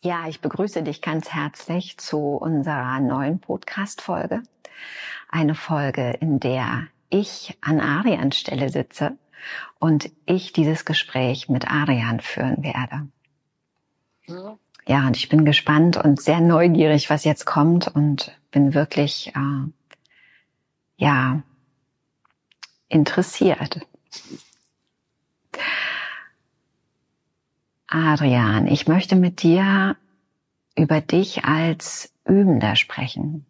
[0.00, 4.44] Ja, ich begrüße dich ganz herzlich zu unserer neuen Podcast-Folge.
[5.28, 9.18] Eine Folge, in der ich an Arians Stelle sitze
[9.80, 13.08] und ich dieses Gespräch mit Arian führen werde.
[14.86, 19.68] Ja, und ich bin gespannt und sehr neugierig, was jetzt kommt und bin wirklich, äh,
[20.96, 21.42] ja,
[22.88, 23.80] interessiert.
[27.88, 29.96] Adrian, ich möchte mit dir
[30.76, 33.46] über dich als Übender sprechen.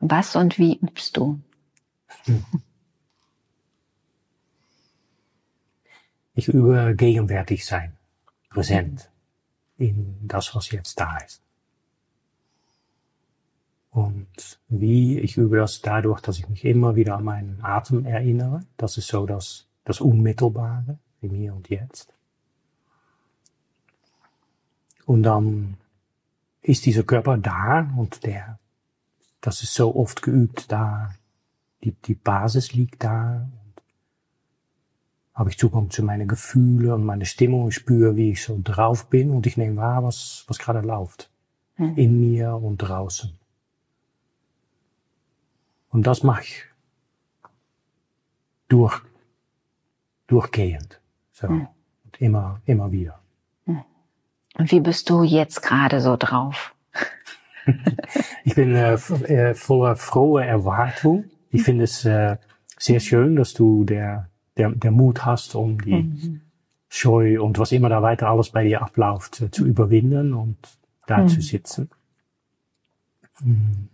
[0.00, 1.40] Was und wie übst du?
[6.32, 7.98] Ich übe gegenwärtig sein,
[8.48, 9.10] präsent
[9.76, 11.42] in das, was jetzt da ist.
[13.90, 18.60] Und wie ich übe das dadurch, dass ich mich immer wieder an meinen Atem erinnere.
[18.76, 22.14] Das ist so das, das Unmittelbare im Hier und Jetzt.
[25.06, 25.76] Und dann
[26.62, 28.60] ist dieser Körper da und der,
[29.40, 31.10] das ist so oft geübt, da
[31.82, 33.48] die, die Basis liegt da.
[33.50, 33.82] Und
[35.34, 37.68] habe ich Zugang zu meinen Gefühlen und meine Stimmung.
[37.68, 41.30] Ich spüre, wie ich so drauf bin und ich nehme wahr, was, was gerade läuft.
[41.76, 41.96] Hm.
[41.96, 43.39] In mir und draußen.
[45.90, 46.64] Und das mache ich
[48.68, 49.00] durch,
[50.26, 51.00] durchgehend.
[51.32, 51.48] So.
[51.48, 51.66] Hm.
[52.04, 53.20] Und immer, immer wieder.
[53.66, 53.82] Hm.
[54.56, 56.74] Und wie bist du jetzt gerade so drauf?
[58.44, 61.24] ich bin äh, äh, voller froher Erwartung.
[61.50, 62.36] Ich finde es äh,
[62.78, 66.40] sehr schön, dass du der, der, der Mut hast, um die mhm.
[66.88, 70.56] Scheu und was immer da weiter alles bei dir abläuft, äh, zu überwinden und
[71.06, 71.28] da mhm.
[71.28, 71.90] zu sitzen.
[73.40, 73.88] Mhm.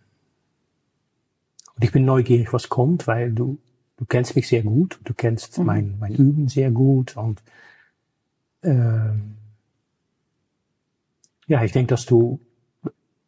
[1.77, 3.59] Und ich bin neugierig, was kommt, weil du,
[3.97, 5.65] du kennst mich sehr gut, du kennst mhm.
[5.67, 7.43] mein, mein Üben sehr gut und
[8.63, 9.37] ähm,
[11.47, 12.41] ja, ich denke, dass du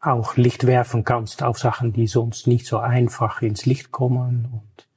[0.00, 4.88] auch Licht werfen kannst auf Sachen, die sonst nicht so einfach ins Licht kommen und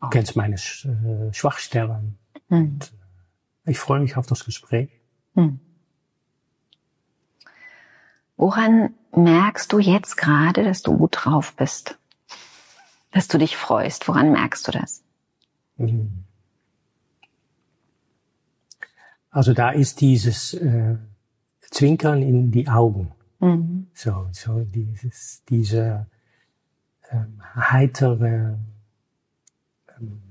[0.00, 0.10] du oh.
[0.10, 2.18] kennst meine äh, Schwachstellen.
[2.48, 2.58] Mhm.
[2.58, 2.92] Und,
[3.64, 4.90] äh, ich freue mich auf das Gespräch.
[5.34, 5.60] Mhm.
[8.36, 11.98] Woran merkst du jetzt gerade, dass du gut drauf bist?
[13.10, 14.08] Dass du dich freust?
[14.08, 15.02] Woran merkst du das?
[15.76, 16.24] Mhm.
[19.30, 20.96] Also da ist dieses äh,
[21.60, 23.12] Zwinkern in die Augen.
[23.40, 23.88] Mhm.
[23.94, 26.06] So, so dieses, diese
[27.10, 28.58] ähm, heitere,
[29.98, 30.22] ähm,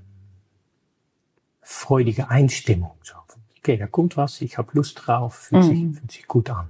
[1.60, 2.92] freudige Einstimmung.
[3.02, 3.14] So,
[3.58, 5.68] okay, da kommt was, ich habe Lust drauf, fühlt, mhm.
[5.68, 6.68] sich, fühlt sich gut an.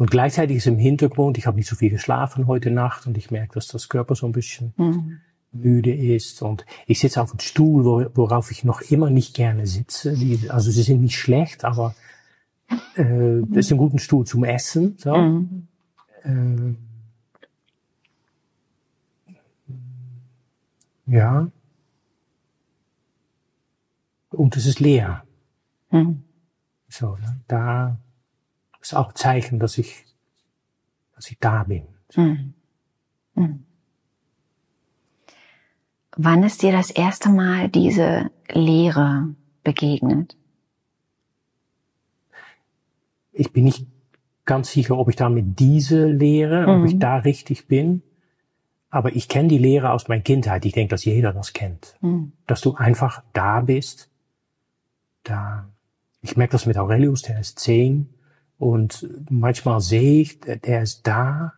[0.00, 3.30] Und gleichzeitig ist im Hintergrund, ich habe nicht so viel geschlafen heute Nacht und ich
[3.30, 5.18] merke, dass das Körper so ein bisschen mhm.
[5.52, 6.40] müde ist.
[6.40, 10.14] Und ich sitze auf einem Stuhl, worauf ich noch immer nicht gerne sitze.
[10.14, 11.94] Die, also sie sind nicht schlecht, aber
[12.94, 14.96] äh, das ist ein guter Stuhl zum Essen.
[14.96, 15.14] So.
[15.14, 15.68] Mhm.
[16.24, 16.74] Äh,
[21.14, 21.46] ja.
[24.30, 25.24] Und es ist leer.
[25.90, 26.22] Mhm.
[26.88, 27.42] So, ne?
[27.48, 27.98] da
[28.80, 30.04] ist auch Zeichen, dass ich,
[31.14, 31.84] dass ich da bin.
[32.16, 32.54] Mhm.
[33.34, 33.64] Mhm.
[36.16, 40.36] Wann ist dir das erste Mal diese Lehre begegnet?
[43.32, 43.86] Ich bin nicht
[44.44, 46.82] ganz sicher, ob ich da mit diese Lehre, mhm.
[46.82, 47.00] ob ich mhm.
[47.00, 48.02] da richtig bin.
[48.90, 50.64] Aber ich kenne die Lehre aus meiner Kindheit.
[50.64, 51.96] Ich denke, dass jeder das kennt.
[52.00, 52.32] Mhm.
[52.46, 54.10] Dass du einfach da bist.
[55.22, 55.68] Da,
[56.22, 58.12] ich merke das mit Aurelius, der ist zehn.
[58.60, 61.54] Und manchmal sehe ich, der ist da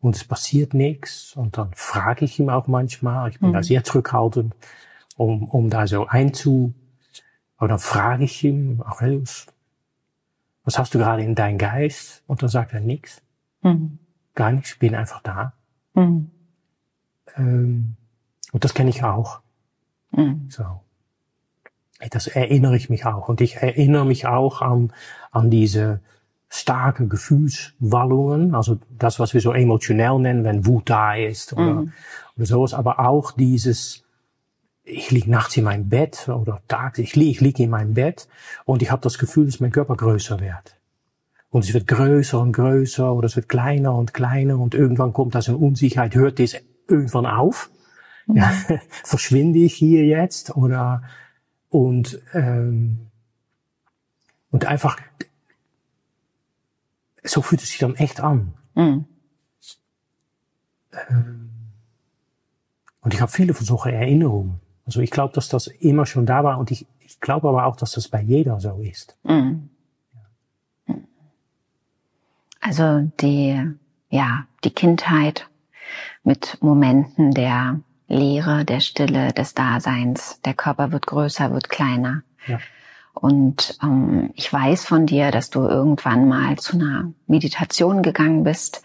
[0.00, 1.36] und es passiert nichts.
[1.36, 3.52] Und dann frage ich ihn auch manchmal, ich bin mhm.
[3.52, 4.56] da sehr zurückhaltend,
[5.18, 6.72] um, um da so einzu,
[7.58, 9.46] aber dann frage ich ihn, Aurelius,
[10.64, 12.22] was hast du gerade in deinem Geist?
[12.26, 13.20] Und dann sagt er nichts.
[13.62, 13.98] Mhm.
[14.34, 15.52] Gar nichts, ich bin einfach da.
[15.92, 16.30] Mhm.
[17.36, 17.96] Ähm,
[18.52, 19.40] und das kenne ich auch.
[20.12, 20.46] Mhm.
[20.48, 20.64] So.
[22.08, 23.28] Das erinnere ich mich auch.
[23.28, 24.94] Und ich erinnere mich auch an,
[25.30, 26.00] an diese
[26.48, 31.92] starke Gefühlswallungen, also das, was wir so emotionell nennen, wenn Wut da ist oder, mhm.
[32.36, 34.04] oder sowas, aber auch dieses,
[34.82, 38.28] ich lieg nachts in meinem Bett oder tags, ich lieg, ich lieg in meinem Bett
[38.64, 40.76] und ich habe das Gefühl, dass mein Körper größer wird.
[41.50, 45.34] Und es wird größer und größer oder es wird kleiner und kleiner und irgendwann kommt
[45.34, 46.56] da so eine Unsicherheit, hört das
[46.88, 47.70] irgendwann auf?
[48.26, 48.36] Mhm.
[48.36, 48.52] Ja,
[49.04, 51.02] verschwinde ich hier jetzt oder
[51.68, 53.08] und ähm,
[54.50, 54.98] und einfach
[57.22, 58.54] so fühlt es sich dann echt an.
[58.74, 59.04] Mhm.
[60.92, 61.50] Ähm,
[63.00, 64.60] und ich habe viele von solchen Erinnerungen.
[64.84, 67.76] Also ich glaube, dass das immer schon da war und ich, ich glaube aber auch,
[67.76, 69.16] dass das bei jeder so ist.
[69.22, 69.70] Mhm.
[72.60, 73.62] Also die,
[74.10, 75.48] ja, die Kindheit
[76.22, 80.40] mit Momenten der Leere, der Stille, des Daseins.
[80.42, 82.22] Der Körper wird größer, wird kleiner.
[82.46, 82.58] Ja.
[83.20, 88.82] Und ähm, ich weiß von dir, dass du irgendwann mal zu einer Meditation gegangen bist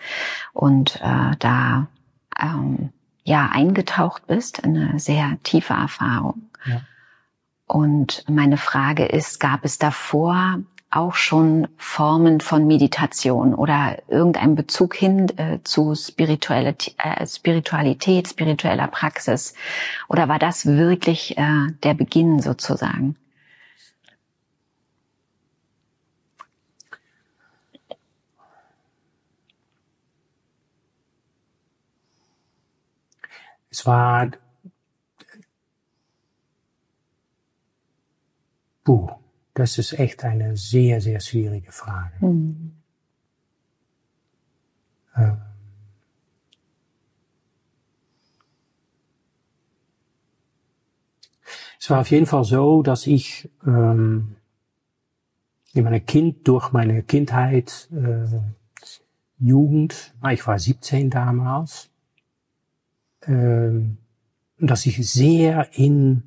[0.54, 1.88] und äh, da
[2.42, 2.90] ähm,
[3.24, 6.50] ja eingetaucht bist in eine sehr tiefe Erfahrung.
[6.66, 6.82] Ja.
[7.68, 10.60] Und meine Frage ist, gab es davor
[10.90, 18.88] auch schon Formen von Meditation oder irgendein Bezug hin äh, zu Spiritualität, äh, Spiritualität, spiritueller
[18.88, 19.54] Praxis?
[20.08, 23.16] Oder war das wirklich äh, der Beginn sozusagen?
[33.74, 34.30] Es war,
[38.84, 39.10] puh,
[39.56, 42.24] das ist echt eine sehr, sehr schwierige Frage.
[42.24, 42.76] Mhm.
[45.18, 45.42] Ähm,
[51.80, 54.36] es war auf jeden Fall so, dass ich ähm,
[55.74, 58.28] in meiner Kind durch meine Kindheit, äh,
[59.40, 61.90] Jugend, ich war 17 damals,
[63.28, 63.98] ähm,
[64.60, 66.24] dass ich sehr in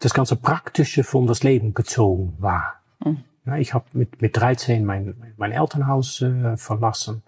[0.00, 2.74] das ganze Praktische von das Leben gezogen war.
[3.04, 3.24] Mhm.
[3.46, 7.22] Ja, ich habe mit, mit 13 mein, mein Elternhaus äh, verlassen.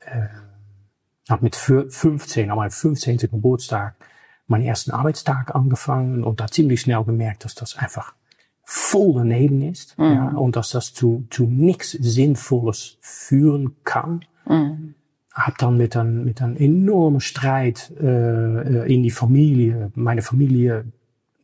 [0.00, 0.28] Äh,
[1.28, 3.18] habe mit 15, an meinem 15.
[3.18, 3.96] Geburtstag,
[4.46, 8.14] meinen ersten Arbeitstag angefangen und da ziemlich schnell gemerkt, dass das einfach
[8.64, 10.04] voll daneben ist mhm.
[10.04, 14.24] ja, und dass das zu, zu nichts Sinnvolles führen kann.
[14.46, 14.94] Mhm
[15.38, 20.84] habe dann mit einem, mit einem enormen Streit äh, in die Familie, meine Familie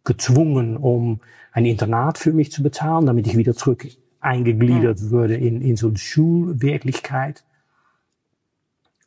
[0.04, 1.20] gezwungen, um
[1.52, 3.86] ein Internat für mich zu bezahlen, damit ich wieder zurück
[4.20, 5.10] eingegliedert mhm.
[5.10, 7.44] würde in, in so eine Schulwirklichkeit.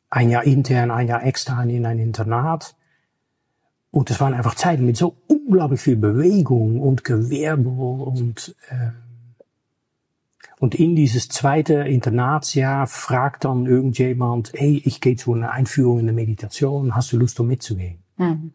[0.10, 2.75] Ein Jahr intern, ein Jahr extern in ein Internat.
[3.92, 8.92] Und es waren einfach Zeiten mit so unglaublich viel Bewegung und Gewerbe und äh,
[10.59, 16.06] und in dieses zweite Internatsjahr fragt dann irgendjemand, hey, ich gehe zu einer Einführung in
[16.07, 18.00] der Meditation, hast du Lust, um mitzugehen?
[18.18, 18.54] Mhm.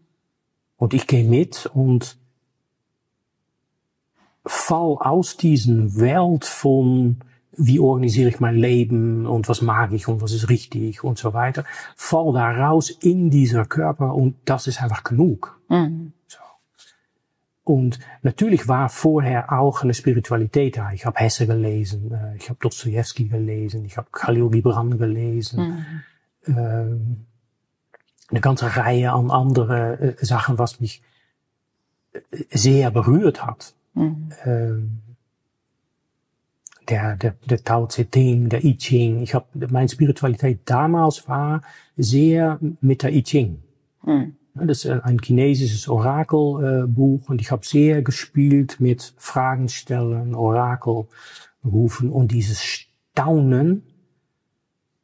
[0.76, 2.16] Und ich gehe mit und
[4.44, 7.20] fall aus diesen Welt von,
[7.56, 11.34] wie organisiere ich mein Leben und was mag ich und was ist richtig und so
[11.34, 11.64] weiter,
[11.94, 15.60] fall da raus in dieser Körper und das ist einfach genug.
[15.69, 16.14] Mhm.
[17.72, 20.92] Und natürlich war vorher auch eine Spiritualität da.
[20.92, 25.58] Ich habe Hesse gelesen, ich habe Dostoevsky gelesen, ich habe Khalil Gibran gelesen.
[26.44, 26.54] Mhm.
[26.54, 27.26] Ähm,
[28.28, 31.00] eine ganze Reihe an andere äh, Sachen, was mich
[32.50, 33.72] sehr berührt hat.
[33.94, 34.28] Mhm.
[34.44, 34.98] Ähm,
[36.90, 39.22] der, der, der Tao Tse Ting, der I Ching.
[39.22, 41.62] Ich habe meine Spiritualität damals war
[41.96, 43.62] sehr mit der I Ching.
[44.04, 44.36] Mhm.
[44.54, 51.06] Das ist ein chinesisches Orakelbuch und ich habe sehr gespielt mit Fragen stellen, Orakel
[51.64, 53.82] rufen und dieses Staunen.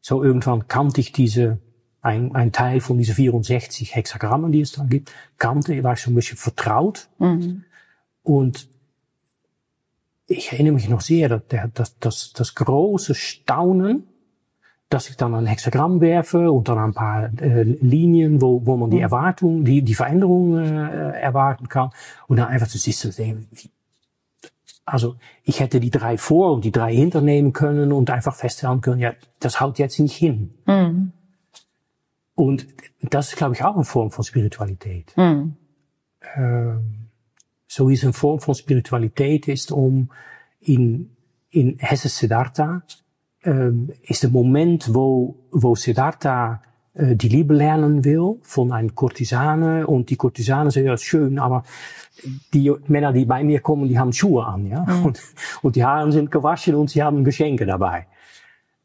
[0.01, 1.59] So irgendwann kannte ich diese,
[2.03, 6.11] ein, ein Teil von diese 64 Hexagrammen, die es da gibt, kannte, war ich so
[6.11, 7.09] ein bisschen vertraut.
[7.19, 7.65] Mhm.
[8.23, 8.69] Und
[10.27, 14.07] ich erinnere mich noch sehr, dass das, das, das große Staunen,
[14.89, 18.91] dass ich dann ein Hexagramm werfe und dann ein paar äh, Linien, wo, wo man
[18.91, 19.03] die mhm.
[19.03, 21.91] Erwartung, die, die Veränderung äh, erwarten kann.
[22.27, 23.71] Und dann einfach zu sehen, wie,
[24.87, 29.01] also ich hätte die drei vor und die drei hinternehmen können und einfach feststellen können,
[29.01, 30.55] ja, das haut jetzt nicht hin.
[30.67, 31.13] Mhm.
[32.35, 32.67] Und
[33.03, 35.13] das ist, glaube ich, auch eine Form von Spiritualität.
[35.17, 35.57] Mhm.
[36.35, 37.09] Ähm,
[37.67, 40.11] so ist eine Form von Spiritualität ist, um
[40.61, 41.11] in,
[41.51, 42.83] in Hesse Siddhartha
[43.43, 46.61] ist der Moment, wo, wo Siddhartha
[46.99, 51.63] äh, die Liebe lernen will von einer Kurtisane und die Kurtisane sagt, ja, schön, aber
[52.53, 55.07] die Männer, die bei mir kommen, die haben Schuhe an, ja, mhm.
[55.07, 55.23] und,
[55.63, 58.07] und die Haare sind gewaschen und sie haben Geschenke dabei.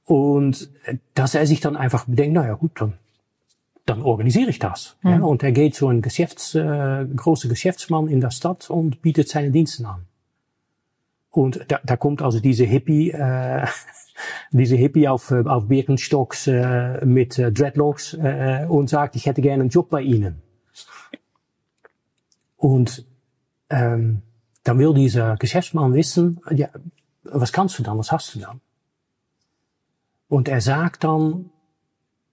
[0.05, 0.69] Und
[1.15, 2.93] dass er sich dann einfach bedenkt, naja gut, dann,
[3.86, 4.98] dann organisiere ich das.
[5.01, 5.10] Mhm.
[5.10, 9.29] Ja, und er geht zu einem Geschäfts, äh, großen Geschäftsmann in der Stadt und bietet
[9.29, 10.05] seine Dienste an.
[11.33, 13.65] Und da, da kommt also diese Hippie, äh,
[14.51, 19.41] diese Hippie auf, äh, auf Birkenstocks äh, mit äh, Dreadlocks äh, und sagt, ich hätte
[19.41, 20.43] gerne einen Job bei Ihnen.
[22.55, 23.07] Und
[23.71, 24.21] ähm,
[24.63, 26.69] dann will dieser Geschäftsmann wissen, ja,
[27.23, 28.61] was kannst du dann, was hast du dann?
[30.29, 31.49] Und er sagt dann,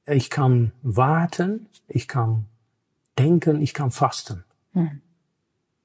[0.07, 2.45] ich kann warten, ich kann
[3.19, 4.45] denken, ich kann fasten.
[4.75, 5.01] Mhm.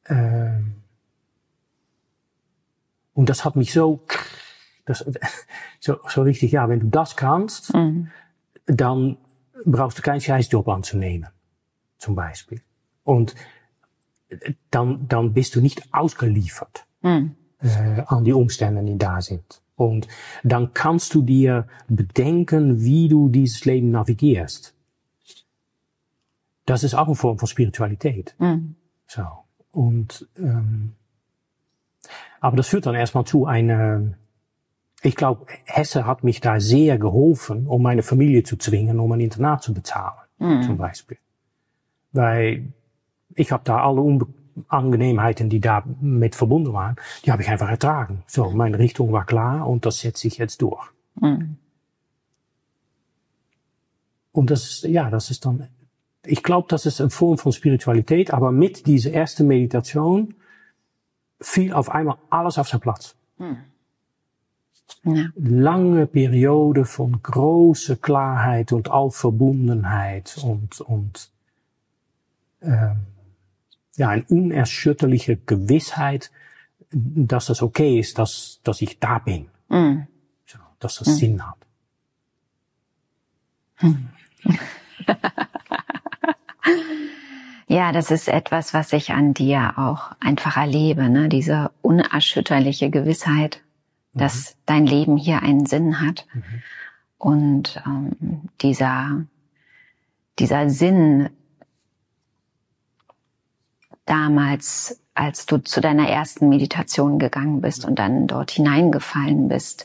[0.07, 0.75] Ähm,
[3.15, 4.01] und das hat mich so,
[4.85, 5.03] das,
[5.79, 8.11] so, so richtig, ja, wenn du das kannst, mhm.
[8.67, 9.17] dann
[9.65, 11.29] brauchst du keinen Scheißjob anzunehmen,
[11.97, 12.61] zum Beispiel.
[13.03, 13.35] Und
[14.69, 17.35] dann, dann bist du nicht ausgeliefert mhm.
[17.61, 19.61] äh, an die Umstände, die da sind.
[19.77, 20.07] Und
[20.43, 24.73] dann kannst du dir bedenken, wie du dieses Leben navigierst.
[26.65, 28.35] Das ist auch eine Form von Spiritualität.
[28.39, 28.75] Mhm.
[29.07, 29.23] So.
[29.71, 30.95] Und ähm,
[32.45, 34.13] aber das führt dann erstmal zu einer,
[35.01, 39.19] ich glaube, Hesse hat mich da sehr geholfen, um meine Familie zu zwingen, um ein
[39.19, 40.61] Internat zu bezahlen, mhm.
[40.61, 41.17] zum Beispiel.
[42.11, 42.71] Weil
[43.33, 48.23] ich habe da alle Unangenehmheiten, die da mit verbunden waren, die habe ich einfach ertragen.
[48.27, 50.85] So, meine Richtung war klar und das setze ich jetzt durch.
[51.19, 51.57] Mhm.
[54.33, 55.67] Und das ist, ja, das ist dann,
[56.23, 60.35] ich glaube, das ist eine Form von Spiritualität, aber mit dieser ersten Meditation
[61.45, 63.15] fiel auf einmal alles auf zijn Platz.
[63.37, 63.57] Hm.
[65.03, 65.29] Ja.
[65.35, 71.31] Lange Periode von großer Klarheit und Allverbundenheit und, und
[72.61, 72.97] ähm,
[73.95, 76.31] ja, eine unerschütterliche Gewissheit,
[76.91, 79.47] dass das okay ist, dass, dass ich da bin.
[79.69, 80.07] Mm.
[80.45, 81.11] So, dass das mm.
[81.11, 81.57] Sinn hat.
[83.75, 84.09] Hm.
[87.75, 91.27] Ja, das ist etwas, was ich an dir auch einfach erlebe, ne?
[91.27, 93.59] diese unerschütterliche Gewissheit,
[94.13, 94.19] mhm.
[94.19, 96.25] dass dein Leben hier einen Sinn hat.
[96.33, 96.43] Mhm.
[97.17, 99.25] Und ähm, dieser,
[100.39, 101.29] dieser Sinn
[104.05, 109.83] damals, als du zu deiner ersten Meditation gegangen bist und dann dort hineingefallen bist,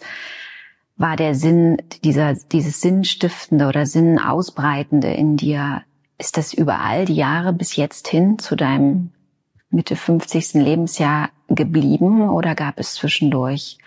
[0.96, 5.82] war der Sinn, dieser, dieses Sinnstiftende oder Sinnausbreitende in dir
[6.20, 9.10] ist das überall die Jahre bis jetzt hin zu deinem
[9.70, 10.54] Mitte 50.
[10.54, 13.78] Lebensjahr geblieben oder gab es zwischendurch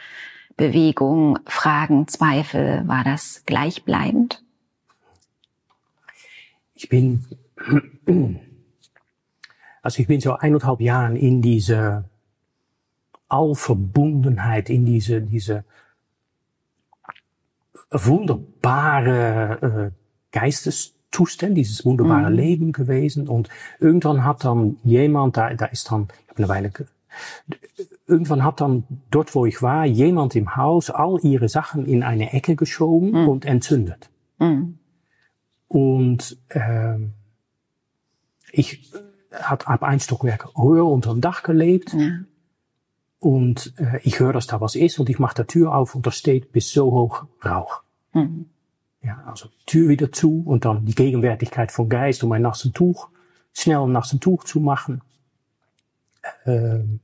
[0.57, 2.87] Bewegung, Fragen, Zweifel?
[2.87, 4.43] War das gleichbleibend?
[6.73, 7.23] Ich bin,
[9.83, 12.09] also ich bin so eineinhalb Jahren in diese
[13.29, 15.63] Allverbundenheit, in diese, diese
[17.91, 19.95] wunderbare äh,
[20.31, 22.35] Geistes Zustand, dieses wunderbare mhm.
[22.35, 23.27] Leben gewesen.
[23.27, 26.71] Und irgendwann hat dann jemand, da, da ist dann, ich habe eine Weile,
[28.07, 32.33] irgendwann hat dann dort, wo ich war, jemand im Haus all ihre Sachen in eine
[32.33, 33.27] Ecke geschoben mhm.
[33.27, 34.09] und entzündet.
[34.39, 34.79] Mhm.
[35.67, 37.13] Und ähm,
[38.51, 38.91] ich
[39.31, 41.93] hat ab ein Stockwerk höher unter dem Dach gelebt.
[41.93, 42.19] Ja.
[43.19, 46.05] Und äh, ich höre, dass da was ist und ich mache die Tür auf und
[46.05, 47.81] da steht bis so hoch Rauch.
[48.13, 48.49] Mhm.
[49.03, 53.09] Ja, also Tür wieder zu und dann die Gegenwärtigkeit von Geist, um ein nassen Tuch,
[53.53, 55.01] schnell ein nassen Tuch zu machen.
[56.45, 57.01] Ähm,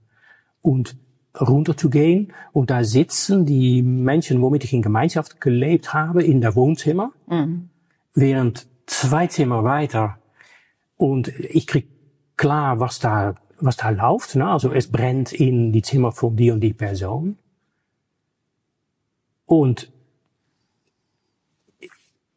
[0.62, 0.96] und
[1.40, 6.42] runter zu gehen und da sitzen die Menschen, womit ich in Gemeinschaft gelebt habe, in
[6.42, 7.70] der Wohnzimmer, mhm.
[8.14, 10.18] während zwei Zimmer weiter
[10.98, 11.88] und ich krieg
[12.36, 14.36] klar, was da, was da läuft.
[14.36, 14.50] Ne?
[14.50, 17.38] Also es brennt in die Zimmer von die und die Person.
[19.46, 19.92] Und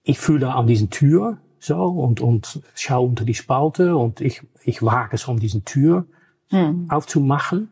[0.02, 4.82] ich fühle an diesen Tür so und, und schaue unter die Spalte und ich, ich
[4.82, 6.06] wage es, um diesen Tür
[6.50, 6.86] hm.
[6.90, 7.68] aufzumachen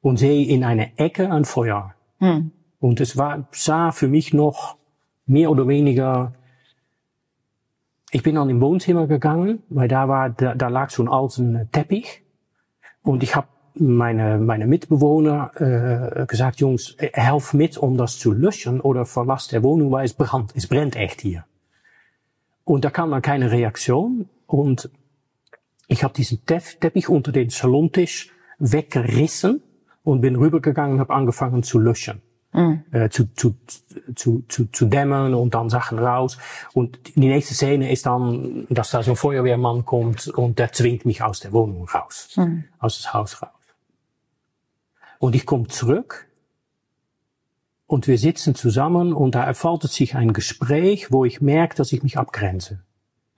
[0.00, 1.94] und sehe in einer Ecke ein Feuer.
[2.18, 2.52] Hm.
[2.80, 4.76] Und es war, sah für mich noch
[5.26, 6.32] mehr oder weniger,
[8.10, 11.68] ich bin dann im Wohnzimmer gegangen, weil da war, da, da lag so ein alten
[11.72, 12.22] Teppich
[13.02, 15.50] und ich habe meine, meine Mitbewohner
[16.22, 20.14] äh, gesagt, Jungs, helf mit, um das zu löschen oder verlass der Wohnung, weil es
[20.14, 21.44] brennt, es brennt echt hier.
[22.66, 24.28] Und da kam dann keine Reaktion.
[24.46, 24.90] Und
[25.86, 29.62] ich habe diesen Teppich unter den Salontisch weggerissen
[30.02, 32.22] und bin rübergegangen und habe angefangen zu löschen.
[32.52, 32.82] Mhm.
[32.90, 33.54] Äh, zu, zu,
[34.16, 36.38] zu, zu, zu dämmen und dann Sachen raus.
[36.74, 41.06] Und die nächste Szene ist dann, dass da so ein Feuerwehrmann kommt und der zwingt
[41.06, 42.34] mich aus der Wohnung raus.
[42.36, 42.64] Mhm.
[42.80, 43.50] Aus das Haus raus.
[45.20, 46.25] Und ich komme zurück
[47.86, 52.02] und wir sitzen zusammen und da erfaltet sich ein Gespräch, wo ich merke, dass ich
[52.02, 52.80] mich abgrenze.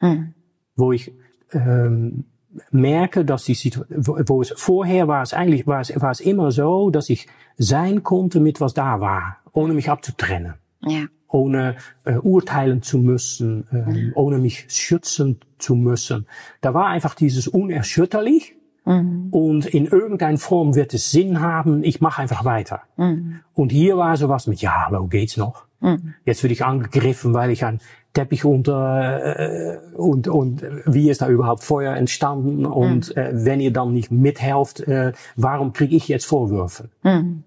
[0.00, 0.34] Mhm.
[0.74, 1.12] Wo ich
[1.52, 2.24] ähm,
[2.70, 6.50] merke, dass die Situation, wo es vorher war es eigentlich, war es, war es immer
[6.50, 7.26] so, dass ich
[7.56, 10.54] sein konnte mit was da war, ohne mich abzutrennen.
[10.82, 11.06] Ja.
[11.30, 14.12] Ohne äh, urteilen zu müssen, ähm, mhm.
[14.14, 16.26] ohne mich schützen zu müssen.
[16.62, 18.56] Da war einfach dieses unerschütterlich
[18.88, 19.28] Mhm.
[19.30, 22.82] Und in irgendeiner Form wird es Sinn haben, ich mache einfach weiter.
[22.96, 23.40] Mhm.
[23.52, 25.66] Und hier war sowas mit, ja, hallo, geht's noch?
[25.80, 26.14] Mhm.
[26.24, 27.80] Jetzt werde ich angegriffen, weil ich ein,
[28.14, 33.22] Teppich unter äh, und, und wie ist da überhaupt Feuer entstanden und mhm.
[33.22, 36.88] äh, wenn ihr dann nicht mithelft, äh, warum kriege ich jetzt Vorwürfe?
[37.02, 37.44] Mhm.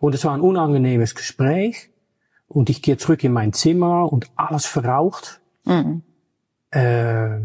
[0.00, 1.90] Und es war ein unangenehmes Gespräch
[2.46, 5.40] und ich gehe zurück in mein Zimmer und alles verraucht.
[6.70, 7.40] Äh,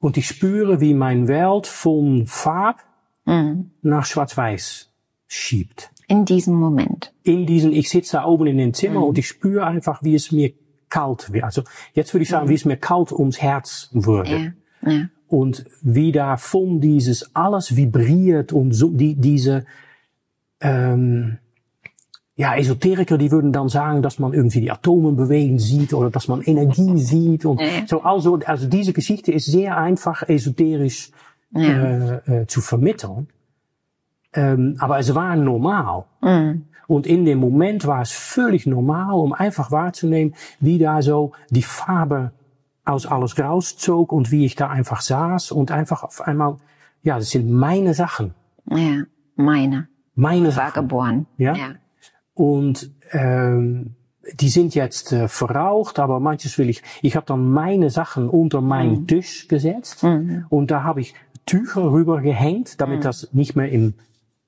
[0.00, 2.82] und ich spüre, wie mein Welt von Farb
[3.26, 3.70] mhm.
[3.82, 4.90] nach Schwarz-Weiß
[5.28, 5.90] schiebt.
[6.08, 7.12] In diesem Moment.
[7.22, 9.06] In diesem, ich sitze da oben in dem Zimmer mhm.
[9.06, 10.52] und ich spüre einfach, wie es mir
[10.88, 11.44] kalt wird.
[11.44, 11.62] Also
[11.94, 12.50] jetzt würde ich sagen, mhm.
[12.50, 14.54] wie es mir kalt ums Herz würde.
[14.82, 14.90] Ja.
[14.90, 15.08] Ja.
[15.28, 19.64] Und wie da von dieses alles vibriert und so, die, diese,
[20.60, 21.38] ähm,
[22.40, 26.26] ja, Esoteriker, die würden dann sagen, dass man irgendwie die Atomen bewegen sieht oder dass
[26.26, 28.00] man Energie sieht und so.
[28.00, 31.10] Also, also diese Geschichte ist sehr einfach esoterisch
[31.50, 31.60] ja.
[31.60, 33.28] äh, äh, zu vermitteln.
[34.32, 36.04] Ähm, aber es war normal.
[36.22, 36.64] Mhm.
[36.86, 41.62] Und in dem Moment war es völlig normal, um einfach wahrzunehmen, wie da so die
[41.62, 42.32] Farbe
[42.86, 46.56] aus alles rauszog und wie ich da einfach saß und einfach auf einmal,
[47.02, 48.32] ja, das sind meine Sachen.
[48.64, 49.02] Ja,
[49.36, 49.88] meine.
[50.14, 51.26] Meine war geboren.
[51.36, 51.54] Ja.
[51.54, 51.74] ja.
[52.40, 53.96] Und ähm,
[54.32, 56.82] die sind jetzt äh, verraucht, aber manches will ich.
[57.02, 59.06] Ich habe dann meine Sachen unter meinen mhm.
[59.06, 60.46] Tisch gesetzt mhm.
[60.48, 63.02] und da habe ich Tücher rüber gehängt, damit mhm.
[63.02, 63.92] das nicht mehr im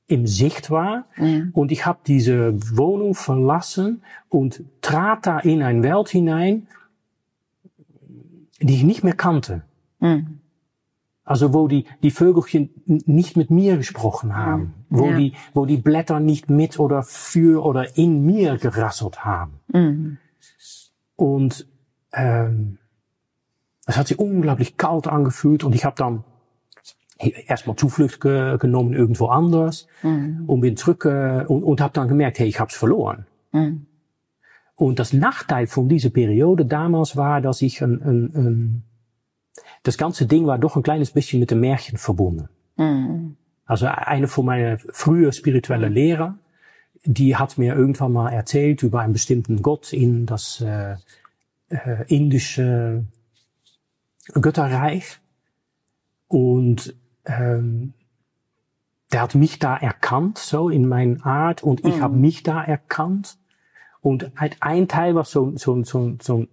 [0.06, 1.04] im Sicht war.
[1.18, 1.42] Ja.
[1.52, 6.68] Und ich habe diese Wohnung verlassen und trat da in eine Welt hinein,
[8.58, 9.64] die ich nicht mehr kannte.
[10.00, 10.38] Mhm.
[11.32, 14.98] Also wo die, die Vögelchen nicht mit mir gesprochen haben, mhm.
[14.98, 15.16] wo, ja.
[15.16, 19.60] die, wo die Blätter nicht mit oder für oder in mir gerasselt haben.
[19.72, 20.18] Mhm.
[21.16, 21.66] Und
[22.12, 22.76] ähm,
[23.86, 26.24] es hat sich unglaublich kalt angefühlt und ich habe dann
[27.46, 30.44] erstmal Zuflucht ge genommen irgendwo anders mhm.
[30.46, 33.24] und bin zurück äh, und, und habe dann gemerkt, hey, ich hab's verloren.
[33.52, 33.86] Mhm.
[34.74, 38.84] Und das Nachteil von dieser Periode damals war, dass ich ein, ein, ein
[39.82, 42.48] das ganze Ding war doch ein kleines bisschen mit dem Märchen verbunden.
[42.76, 43.36] Mhm.
[43.66, 46.38] Also eine von meiner früher spirituellen Lehrer,
[47.04, 50.96] die hat mir irgendwann mal erzählt über einen bestimmten Gott in das äh,
[51.68, 53.04] äh, indische
[54.34, 55.20] Götterreich.
[56.28, 57.94] Und ähm,
[59.12, 62.02] der hat mich da erkannt, so in meiner Art, und ich mhm.
[62.02, 63.36] habe mich da erkannt.
[64.00, 66.46] Und halt ein Teil war so, so, so, so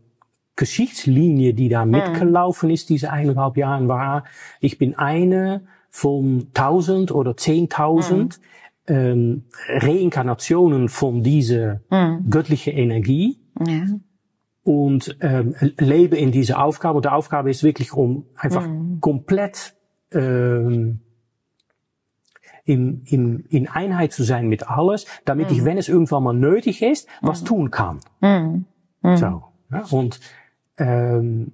[0.59, 1.91] Geschichtslinie, die da mhm.
[1.91, 4.25] mitgelaufen ist, diese eineinhalb Jahren, war,
[4.59, 8.41] ich bin eine von tausend oder zehntausend
[8.87, 8.93] mhm.
[8.93, 12.29] ähm, Reinkarnationen von dieser mhm.
[12.29, 13.39] göttlichen Energie.
[13.65, 13.85] Ja.
[14.63, 16.97] Und ähm, lebe in dieser Aufgabe.
[16.97, 18.99] Und die Aufgabe ist wirklich, um einfach mhm.
[18.99, 19.75] komplett
[20.11, 20.99] ähm,
[22.65, 25.65] in, in, in Einheit zu sein mit alles, damit ich, mhm.
[25.65, 27.45] wenn es irgendwann mal nötig ist, was mhm.
[27.45, 27.99] tun kann.
[29.01, 29.43] So.
[29.71, 30.19] Ja, und
[30.79, 31.51] ähm,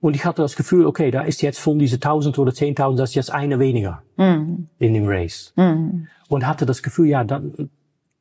[0.00, 3.10] und ich hatte das Gefühl, okay, da ist jetzt von diese 1000 oder 10.000, das
[3.10, 4.68] ist jetzt eine weniger mm.
[4.78, 5.52] in dem Race.
[5.56, 6.06] Mm.
[6.28, 7.70] Und hatte das Gefühl, ja, dann,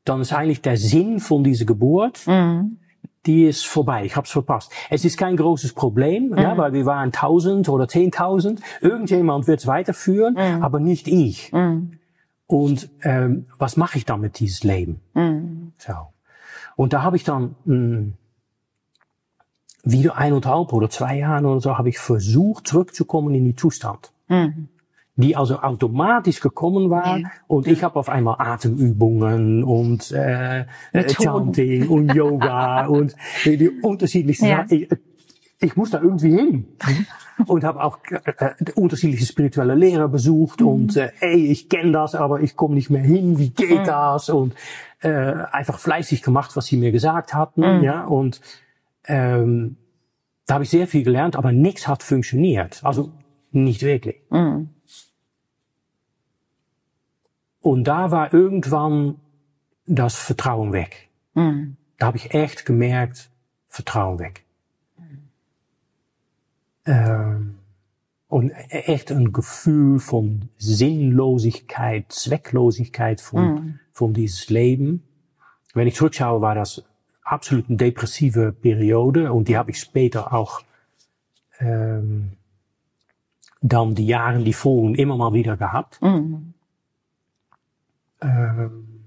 [0.03, 2.77] dann ist eigentlich der Sinn von dieser Geburt, mm.
[3.27, 4.05] die ist vorbei.
[4.05, 4.71] Ich hab's verpasst.
[4.89, 8.59] Es ist kein großes Problem, ja, weil wir waren 1000 oder 10.000.
[8.81, 11.51] Irgendjemand wird's weiterführen, aber nicht ich.
[12.47, 15.01] Und ähm, was mache ich dann mit dieses Leben?
[15.77, 15.93] So.
[16.77, 18.13] Und da habe ich dann mh, hm,
[19.83, 24.11] wieder eineinhalb oder zwei Jahre oder so, habe ich versucht, zurückzukommen in die Zustand.
[24.29, 24.69] Mhm.
[25.15, 27.31] Die also automatisch gekommen war ja.
[27.47, 34.45] und ich habe auf einmal Atemübungen und äh, äh Chanting und Yoga und die unterschiedlichsten
[34.45, 34.65] ja.
[34.69, 34.87] ich,
[35.59, 36.67] ich muss da irgendwie hin.
[37.45, 40.67] und habe auch äh, unterschiedliche spirituelle Lehrer besucht mhm.
[40.67, 43.85] und äh, ey, ich kenne das, aber ich komme nicht mehr hin, wie geht mhm.
[43.85, 44.29] das?
[44.29, 44.55] Und
[45.01, 47.83] äh, einfach fleißig gemacht, was sie mir gesagt hatten, mhm.
[47.83, 48.41] ja, und
[49.05, 49.77] ähm,
[50.47, 52.83] da habe ich sehr viel gelernt, aber nichts hat funktioniert.
[52.83, 53.11] Also
[53.51, 54.17] nicht wirklich.
[54.29, 54.69] Mhm.
[57.59, 59.19] Und da war irgendwann
[59.85, 61.09] das Vertrauen weg.
[61.33, 61.75] Mhm.
[61.97, 63.29] Da habe ich echt gemerkt,
[63.67, 64.46] Vertrauen weg.
[66.87, 67.55] Ähm,
[68.29, 73.79] und echt ein Gefühl von Sinnlosigkeit, Zwecklosigkeit von, mm.
[73.91, 75.03] von dieses Leben.
[75.73, 76.83] Wenn ich zurückschaue, war das
[77.23, 80.61] absolut eine depressive Periode und die habe ich später auch
[81.59, 82.33] ähm,
[83.61, 86.01] dann die Jahre, die folgen, immer mal wieder gehabt.
[86.01, 86.53] Mm.
[88.21, 89.05] Ähm,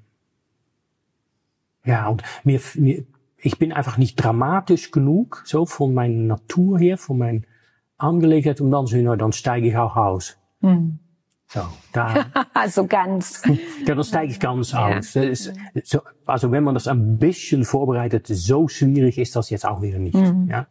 [1.85, 3.05] ja, und mir, mir,
[3.37, 7.45] ich bin einfach nicht dramatisch genug, so von meiner Natur her, von meinem
[8.01, 10.37] Angelegenheit, um dann zu sagen, dann steige ich auch aus.
[10.61, 10.99] Mhm.
[11.49, 12.27] So, da.
[12.55, 13.43] also ganz.
[13.85, 15.15] Ja, dann steige ich ganz aus.
[15.15, 15.23] Ja.
[15.23, 19.83] Ist, so, also wenn man das ein bisschen vorbereitet, so schwierig ist das jetzt auch
[19.83, 20.15] wieder nicht.
[20.15, 20.49] Mhm.
[20.49, 20.67] Ja?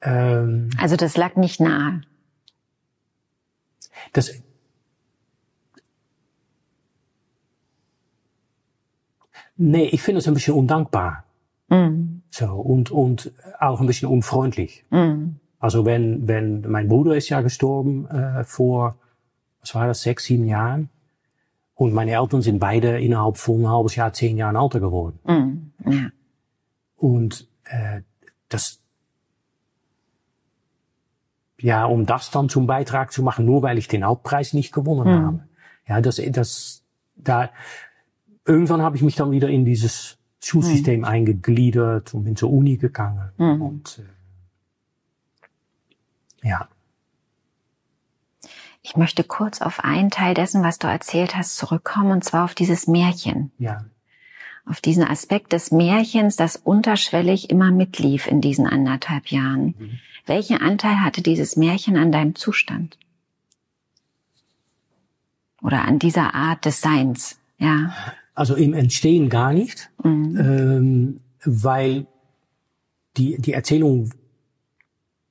[0.00, 2.00] Ähm, also das lag nicht nahe.
[4.12, 4.32] Das,
[9.56, 11.24] nee, ich finde es ein bisschen undankbar.
[11.68, 12.17] Mhm.
[12.30, 14.84] So, und, und auch ein bisschen unfreundlich.
[14.90, 15.36] Mhm.
[15.58, 18.96] Also wenn, wenn, mein Bruder ist ja gestorben äh, vor,
[19.60, 20.88] was war das, sechs, sieben Jahren.
[21.74, 25.18] Und meine Eltern sind beide innerhalb von ein halbes Jahr, zehn Jahren älter geworden.
[25.24, 25.72] Mhm.
[25.86, 26.10] Ja.
[26.96, 28.02] Und äh,
[28.48, 28.80] das,
[31.60, 35.08] ja, um das dann zum Beitrag zu machen, nur weil ich den Hauptpreis nicht gewonnen
[35.08, 35.26] mhm.
[35.26, 35.48] habe.
[35.86, 36.84] Ja, das, das,
[37.16, 37.50] da,
[38.44, 41.06] irgendwann habe ich mich dann wieder in dieses Schulsystem mhm.
[41.06, 43.30] eingegliedert und bin zur Uni gegangen.
[43.38, 43.62] Mhm.
[43.62, 44.02] Und
[46.42, 46.68] äh, ja.
[48.82, 52.54] Ich möchte kurz auf einen Teil dessen, was du erzählt hast, zurückkommen, und zwar auf
[52.54, 53.50] dieses Märchen.
[53.58, 53.84] Ja.
[54.64, 59.74] Auf diesen Aspekt des Märchens, das unterschwellig immer mitlief in diesen anderthalb Jahren.
[59.78, 59.98] Mhm.
[60.26, 62.98] Welchen Anteil hatte dieses Märchen an deinem Zustand?
[65.62, 67.38] Oder an dieser Art des Seins?
[67.58, 67.92] Ja.
[68.38, 70.36] Also im Entstehen gar nicht, mhm.
[70.38, 72.06] ähm, weil
[73.16, 74.10] die, die Erzählung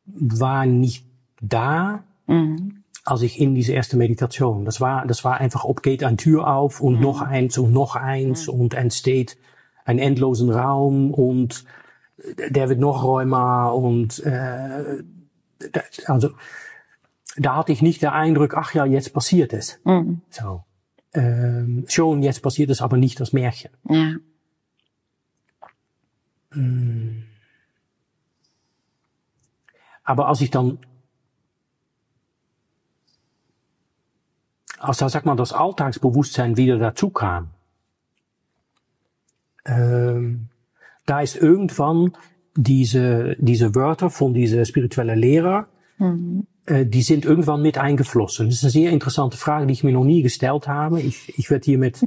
[0.03, 1.05] war nicht
[1.39, 2.83] da, mhm.
[3.05, 4.65] als ich in diese erste Meditation.
[4.65, 7.01] Das war, das war einfach, ob geht eine Tür auf und mhm.
[7.01, 8.59] noch eins und noch eins mhm.
[8.59, 9.37] und entsteht
[9.85, 11.63] ein endlosen Raum und
[12.49, 15.01] der wird noch räumer und äh,
[16.07, 16.31] also
[17.37, 19.79] da hatte ich nicht den Eindruck, ach ja, jetzt passiert es.
[19.85, 20.23] Mhm.
[20.29, 20.65] So.
[21.17, 23.71] Ähm, schon, jetzt passiert es, aber nicht das Märchen.
[23.89, 24.17] Ja.
[26.51, 27.23] Mm.
[30.03, 30.77] Aber als ich dann,
[34.77, 37.49] als da, sag mal, das Alltagsbewusstsein wieder dazu kam,
[39.65, 40.49] ähm,
[41.07, 42.15] da ist irgendwann
[42.55, 46.45] diese, diese Wörter von dieser spirituelle Lehrer, mhm.
[46.67, 48.47] Äh, die sind irgendwann mit eingeflossen.
[48.47, 51.01] Das ist eine sehr interessante Frage, die ich mir noch nie gestellt habe.
[51.01, 52.05] Ich, ich werde hier mit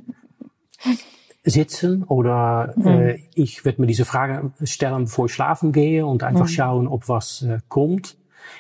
[1.45, 2.87] sitzen oder mhm.
[2.87, 6.51] äh, ich werde mir diese Frage stellen, bevor ich schlafen gehe und einfach mhm.
[6.51, 8.17] schauen, ob was äh, kommt.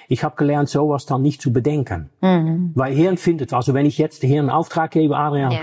[0.08, 2.10] Ich habe gelernt, sowas dann nicht zu bedenken.
[2.20, 2.72] Mhm.
[2.74, 5.60] Weil Hirn findet, also wenn ich jetzt Hirn einen Auftrag gebe, Adrian, ja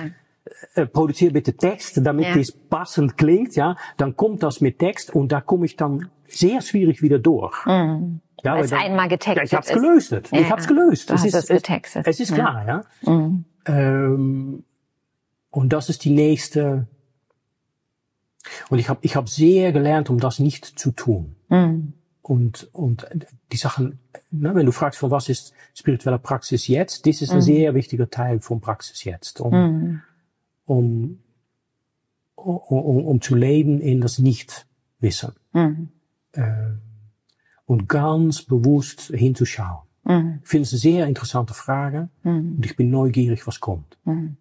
[0.75, 2.37] äh, produziere bitte Text, damit ja.
[2.37, 6.61] das passend klingt, ja, dann kommt das mit Text und da komme ich dann sehr
[6.61, 7.65] schwierig wieder durch.
[7.65, 8.21] Mhm.
[8.43, 10.11] Ja, es dann, einmal getextet ja, ich hab's gelöst.
[10.11, 10.33] Ist.
[10.33, 11.11] Ich hab's gelöst.
[11.11, 12.07] es ist, es, getextet.
[12.07, 12.83] es ist klar, ja.
[13.01, 13.11] ja?
[13.11, 13.45] Mhm.
[13.65, 14.63] Ähm,
[15.49, 16.87] und das ist die nächste.
[18.69, 21.35] Und ich habe ich hab sehr gelernt, um das nicht zu tun.
[21.49, 21.93] Mhm.
[22.21, 23.07] Und, und
[23.51, 23.99] die Sachen,
[24.31, 27.41] ne, wenn du fragst, von was ist spirituelle Praxis jetzt, das ist ein mhm.
[27.41, 29.41] sehr wichtiger Teil von Praxis jetzt.
[29.41, 30.01] Um, mhm
[30.67, 31.19] um,
[32.35, 35.33] um, um zu leben in das Nichtwissen.
[35.53, 36.41] Äh,
[37.67, 39.83] und ganz bewusst hinzuschauen.
[40.05, 40.39] Mhm.
[40.41, 42.55] Ich finde es eine sehr interessante Frage mhm.
[42.55, 43.97] und ich bin neugierig, was kommt.
[44.05, 44.37] Mhm.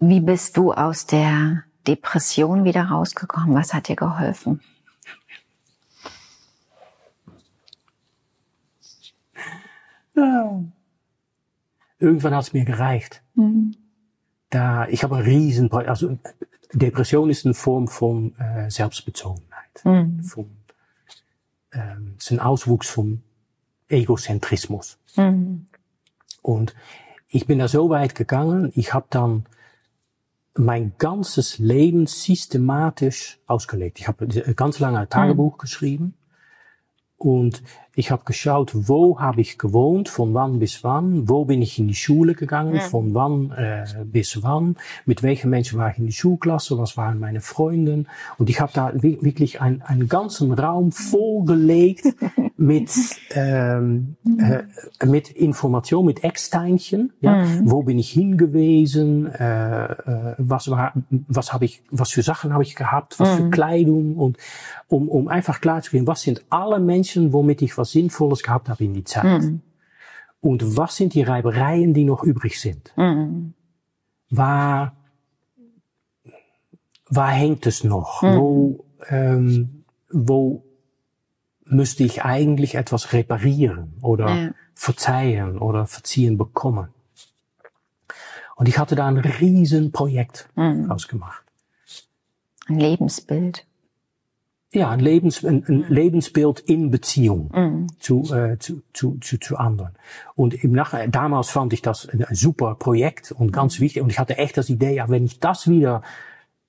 [0.00, 3.54] Wie bist du aus der Depression wieder rausgekommen?
[3.54, 4.60] Was hat dir geholfen?
[10.14, 10.62] Ja.
[12.04, 13.22] Irgendwann hat es mir gereicht.
[13.34, 13.74] Mhm.
[14.50, 16.18] Da, ich habe riesen, also
[16.74, 19.82] Depression ist eine Form von äh, Selbstbezogenheit.
[19.84, 20.22] Mhm.
[20.22, 20.50] Von,
[21.72, 23.22] ähm, es ist ein Auswuchs von
[23.88, 24.98] Egozentrismus.
[25.16, 25.66] Mhm.
[26.42, 26.74] Und
[27.28, 29.46] ich bin da so weit gegangen, ich habe dann
[30.56, 33.98] mein ganzes Leben systematisch ausgelegt.
[33.98, 35.58] Ich habe ganz lange ein Tagebuch mhm.
[35.58, 36.14] geschrieben
[37.16, 37.62] und
[37.96, 41.88] ich habe geschaut, wo habe ich gewohnt, von wann bis wann, wo bin ich in
[41.88, 42.80] die Schule gegangen, ja.
[42.80, 44.76] von wann äh, bis wann,
[45.06, 48.08] mit welchen Menschen war ich in die Schulklasse, was waren meine Freunden.
[48.38, 52.06] Und ich habe da wirklich ein, einen ganzen Raum vollgelegt
[52.56, 52.90] mit,
[53.30, 57.12] ähm, äh, mit Information, mit Ecksteinchen.
[57.20, 57.44] Ja?
[57.44, 57.70] Mhm.
[57.70, 62.62] Wo bin ich hingewiesen, äh, äh, was, war, was, hab ich, was für Sachen habe
[62.62, 63.44] ich gehabt, was mhm.
[63.44, 64.38] für Kleidung und
[64.88, 68.42] um, um einfach klar zu kriegen, was sind alle Menschen, womit ich was was Sinnvolles
[68.42, 69.42] gehabt habe in die Zeit.
[69.42, 69.60] Mhm.
[70.40, 72.92] Und was sind die Reibereien, die noch übrig sind?
[72.96, 73.52] Mhm.
[74.30, 74.96] Waar,
[77.08, 78.22] waar hängt es noch?
[78.22, 78.36] Mhm.
[78.36, 80.64] Wo, ähm, wo
[81.66, 84.50] müsste ich eigentlich etwas reparieren oder ja.
[84.74, 86.88] verzeihen oder verziehen bekommen?
[88.56, 90.90] Und ich hatte da ein riesen Projekt mhm.
[90.90, 91.44] ausgemacht.
[92.66, 93.66] Ein Lebensbild.
[94.74, 97.86] Ja, ein, Lebens, ein, ein Lebensbild in Beziehung mm.
[98.00, 99.92] zu, äh, zu, zu, zu, zu anderen.
[100.34, 104.02] Und im Nach damals fand ich das ein, ein super Projekt und ganz wichtig.
[104.02, 106.02] Und ich hatte echt das Idee, ja, wenn ich das wieder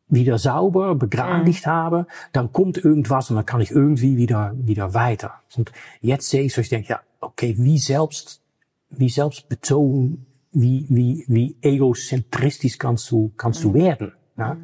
[0.07, 1.69] wieder sauber begradigt mm.
[1.69, 5.33] habe, dann kommt irgendwas und dann kann ich irgendwie wieder, wieder weiter.
[5.57, 8.41] Und jetzt sehe ich so, ich denke, ja, okay, wie selbst,
[8.89, 14.13] wie selbstbezogen, wie, wie, wie egozentristisch kannst du, kannst du werden.
[14.37, 14.57] Ja?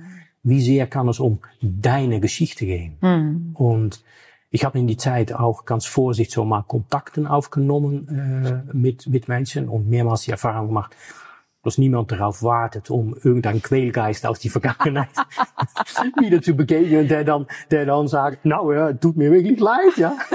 [0.44, 2.98] Wie sehr kann es um deine Geschichte gehen?
[3.02, 3.52] Mhm.
[3.54, 4.04] Und
[4.50, 9.28] ich habe in die Zeit auch ganz vorsichtig so mal Kontakten aufgenommen äh, mit, mit
[9.28, 10.96] Menschen und mehrmals die Erfahrung gemacht,
[11.64, 15.10] dass niemand darauf wartet, um irgendein Quälgeist aus die Vergangenheit
[16.20, 20.18] wieder zu begegnen, der dann, der dann sagt, nou ja, tut mir wirklich leid, ja.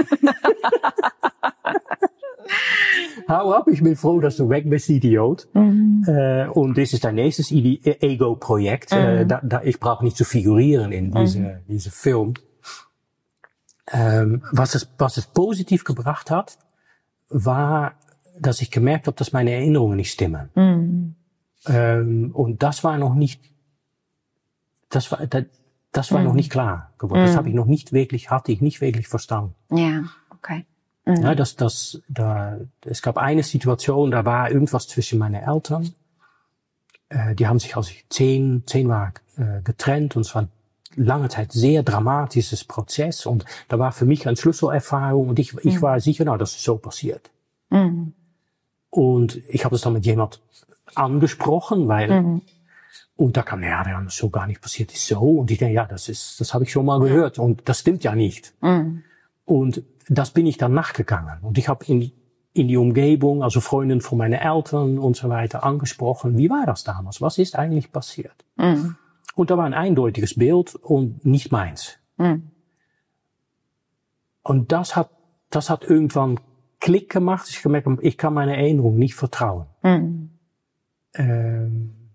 [3.29, 5.49] Hau ab, ich bin froh, dass du weg bist, Idiot.
[5.55, 6.05] Mhm.
[6.07, 8.93] Äh, und das ist dein nächstes Ego-Projekt.
[8.93, 8.99] Mhm.
[8.99, 11.59] Äh, da, da, ich brauche nicht zu figurieren in diese, mhm.
[11.69, 12.35] diese Film.
[13.93, 16.59] Ähm, was, es, was es positiv gebracht hat,
[17.29, 17.95] war,
[18.39, 20.51] dass ich gemerkt habe, dass meine Erinnerungen nicht stimmen.
[20.55, 21.15] Mhm.
[21.67, 23.41] Ähm, und das war noch nicht,
[24.91, 25.45] das war, das,
[25.93, 26.37] das war noch mhm.
[26.37, 27.23] nicht klar geworden.
[27.23, 27.37] Das mhm.
[27.37, 29.55] habe ich noch nicht wirklich, hatte ich nicht wirklich verstanden.
[29.71, 30.65] Ja, okay.
[31.07, 31.23] Mhm.
[31.23, 35.95] Ja, das, das, da, es gab eine Situation, da war irgendwas zwischen meinen Eltern.
[37.09, 40.49] Äh, die haben sich, als ich zehn, zehn war, äh, getrennt und es war
[40.97, 45.61] lange Zeit sehr dramatisches Prozess und da war für mich eine Schlüsselerfahrung und ich, mhm.
[45.63, 47.31] ich war sicher, na, das ist so passiert.
[47.71, 48.13] Mhm.
[48.91, 50.41] Und ich habe das dann mit jemand
[50.95, 52.43] angesprochen, weil mhm.
[53.15, 55.21] und da kam, ja, das ist so gar nicht passiert, ist so.
[55.21, 58.03] Und ich denke, ja, das ist, das habe ich schon mal gehört und das stimmt
[58.03, 58.55] ja nicht.
[58.61, 59.05] Mhm.
[59.47, 61.39] Und das bin ich dann nachgegangen.
[61.41, 62.13] Und ich habe in,
[62.53, 66.85] in die Umgebung, also Freundin von meinen Eltern und so weiter, angesprochen, wie war das
[66.85, 67.23] damals?
[67.23, 68.45] Was ist eigentlich passiert?
[68.57, 68.97] Mhm.
[69.35, 71.99] Und da war ein eindeutiges Bild und nicht meins.
[72.19, 72.51] Mhm.
[74.43, 75.11] Und das hat,
[75.51, 76.41] das hat irgendwann
[76.81, 77.49] Klick gemacht.
[77.49, 79.67] Ich gemerkt, ich kann meine Erinnerung nicht vertrauen.
[79.83, 80.31] Mhm.
[81.15, 82.06] Ähm,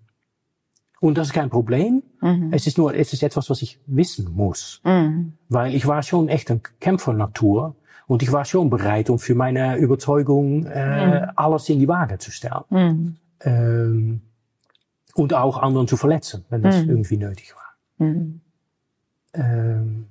[1.01, 2.03] und das ist kein Problem.
[2.21, 2.49] Mhm.
[2.51, 4.81] Es ist nur, es ist etwas, was ich wissen muss.
[4.83, 5.33] Mhm.
[5.49, 9.77] Weil ich war schon echt ein Kämpfernatur und ich war schon bereit, um für meine
[9.77, 11.31] Überzeugung äh, mhm.
[11.35, 12.63] alles in die Waage zu stellen.
[12.69, 13.15] Mhm.
[13.41, 14.21] Ähm,
[15.15, 16.91] und auch anderen zu verletzen, wenn das mhm.
[16.91, 18.07] irgendwie nötig war.
[18.07, 18.41] Mhm.
[19.33, 20.05] Ähm,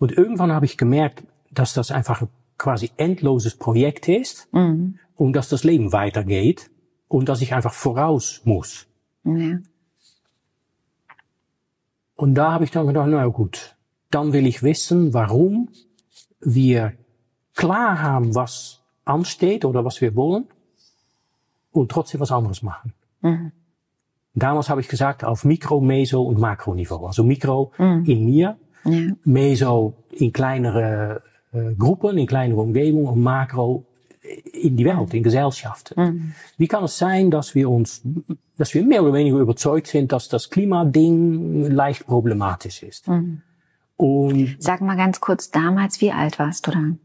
[0.00, 5.48] und irgendwann habe ich gemerkt, dass das einfach ein quasi endloses Projekt ist und dass
[5.48, 6.70] das Leben weitergeht
[7.08, 8.88] und dass ich einfach voraus muss.
[9.26, 9.58] Ja.
[12.14, 13.76] Und da habe ich dann gedacht, na gut,
[14.10, 15.68] dann will ich wissen, warum
[16.40, 16.94] wir
[17.54, 20.46] klar haben, was ansteht oder was wir wollen
[21.72, 22.94] und trotzdem was anderes machen.
[23.20, 23.52] Mhm.
[24.34, 27.06] Damals habe ich gesagt, auf Mikro, Meso und Makroniveau.
[27.06, 28.04] Also Mikro mhm.
[28.04, 29.12] in mir, ja.
[29.24, 33.86] Meso in kleinere äh, Gruppen, in kleinere Umgebungen und Makro
[34.52, 36.00] in die Welt, in Gesellschaften.
[36.00, 36.32] Mhm.
[36.58, 38.02] Wie kann es sein, dass wir uns,
[38.56, 43.08] dass wir mehr oder weniger überzeugt sind, dass das Klimading leicht problematisch ist?
[43.08, 43.42] Mhm.
[43.96, 46.98] Und Sag mal ganz kurz, damals, wie alt warst du dann?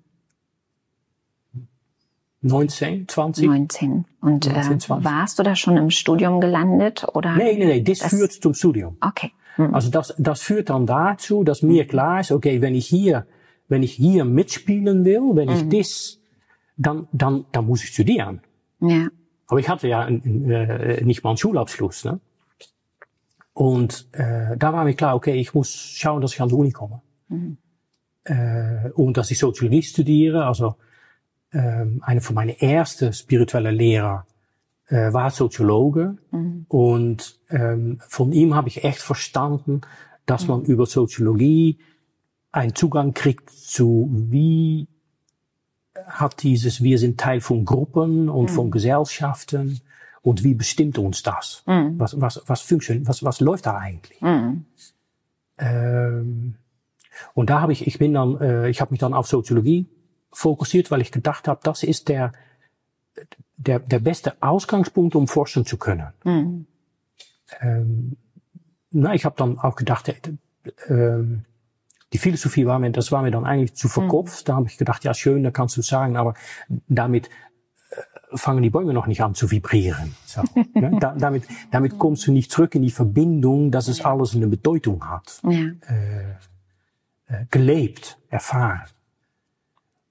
[2.41, 3.45] 19, 20.
[3.45, 4.05] 19.
[4.21, 4.89] Und 19, 20.
[4.89, 7.35] Äh, warst du da schon im Studium gelandet oder?
[7.35, 8.97] Nee, nee, nee, das, das führt zum Studium.
[8.99, 9.31] Okay.
[9.57, 9.75] Mhm.
[9.75, 13.27] Also das, das führt dann dazu, dass mir klar ist, okay, wenn ich hier,
[13.67, 15.69] wenn ich hier mitspielen will, wenn ich mhm.
[15.69, 16.19] das,
[16.81, 18.41] dann, dann, dann muss ich studieren.
[18.79, 19.07] Ja.
[19.47, 22.19] Aber ich hatte ja äh, nicht mal einen Schulabschluss, ne?
[23.53, 26.71] Und äh, da war mir klar, okay, ich muss schauen, dass ich an die Uni
[26.71, 27.01] komme.
[27.27, 27.57] Mhm.
[28.23, 30.45] Äh, und dass ich Soziologie studiere.
[30.45, 30.75] Also
[31.51, 34.25] ähm, eine von meinen ersten spirituellen Lehrer
[34.87, 36.17] äh, war Soziologe.
[36.31, 36.65] Mhm.
[36.69, 39.81] Und ähm, von ihm habe ich echt verstanden,
[40.25, 40.67] dass man mhm.
[40.67, 41.77] über Soziologie
[42.53, 44.87] einen Zugang kriegt zu, wie
[46.05, 48.71] hat dieses, wir sind Teil von Gruppen und von mhm.
[48.71, 49.81] Gesellschaften
[50.21, 51.63] und wie bestimmt uns das?
[51.65, 51.99] Mhm.
[51.99, 54.21] Was, was, was, funktioniert, was, was läuft da eigentlich?
[54.21, 54.65] Mhm.
[55.57, 56.55] Ähm,
[57.33, 59.87] und da habe ich, ich bin dann, äh, ich habe mich dann auf Soziologie
[60.31, 62.31] fokussiert, weil ich gedacht habe, das ist der,
[63.57, 66.07] der, der beste Ausgangspunkt, um forschen zu können.
[66.23, 66.65] Mhm.
[67.59, 68.17] Ähm,
[68.91, 71.25] na, ich habe dann auch gedacht, äh, äh,
[72.13, 74.43] die Philosophie war mir, das war mir dann eigentlich zu verkopft.
[74.43, 74.45] Mhm.
[74.45, 76.33] Da habe ich gedacht, ja schön, da kannst du sagen, aber
[76.87, 77.29] damit
[78.33, 80.15] fangen die Bäume noch nicht an zu vibrieren.
[80.25, 80.41] So,
[80.73, 80.97] ne?
[80.99, 85.09] da, damit, damit kommst du nicht zurück in die Verbindung, dass es alles eine Bedeutung
[85.09, 85.41] hat.
[85.43, 85.71] Ja.
[85.87, 86.35] Äh,
[87.27, 88.83] äh, gelebt, erfahren.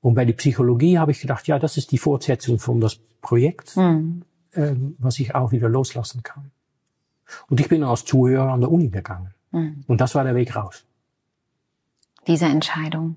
[0.01, 3.77] Und bei der Psychologie habe ich gedacht, ja, das ist die Fortsetzung von das Projekt,
[3.77, 4.23] mhm.
[4.53, 6.51] äh, was ich auch wieder loslassen kann.
[7.49, 9.35] Und ich bin als Zuhörer an der Uni gegangen.
[9.53, 9.85] Mhm.
[9.87, 10.87] Und das war der Weg raus.
[12.27, 13.17] Diese Entscheidung.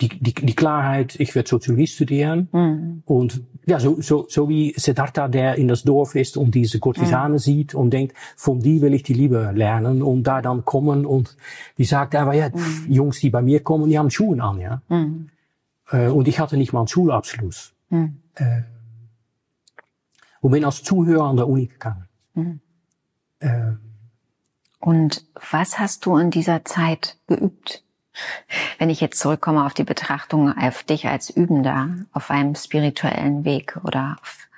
[0.00, 2.48] Die, die, die Klarheit, ich werde Soziologie studieren.
[2.52, 3.02] Mhm.
[3.04, 7.34] Und ja, so, so, so wie Siddhartha, der in das Dorf ist und diese Kurtisane
[7.34, 7.38] mhm.
[7.38, 11.36] sieht und denkt, von die will ich die Liebe lernen und da dann kommen und
[11.76, 12.92] die sagt aber, ja, pff, mhm.
[12.92, 14.80] Jungs, die bei mir kommen, die haben Schuhe an, ja.
[14.88, 15.28] Mhm.
[15.90, 17.74] Äh, und ich hatte nicht mal einen Schulabschluss.
[17.90, 18.22] Mhm.
[18.36, 18.62] Äh,
[20.40, 22.06] und bin als Zuhörer an der Uni gegangen.
[23.40, 23.72] Äh,
[24.78, 27.84] und was hast du in dieser Zeit geübt?
[28.78, 33.78] Wenn ich jetzt zurückkomme auf die Betrachtung auf dich als Übender auf einem spirituellen Weg
[33.84, 34.48] oder auf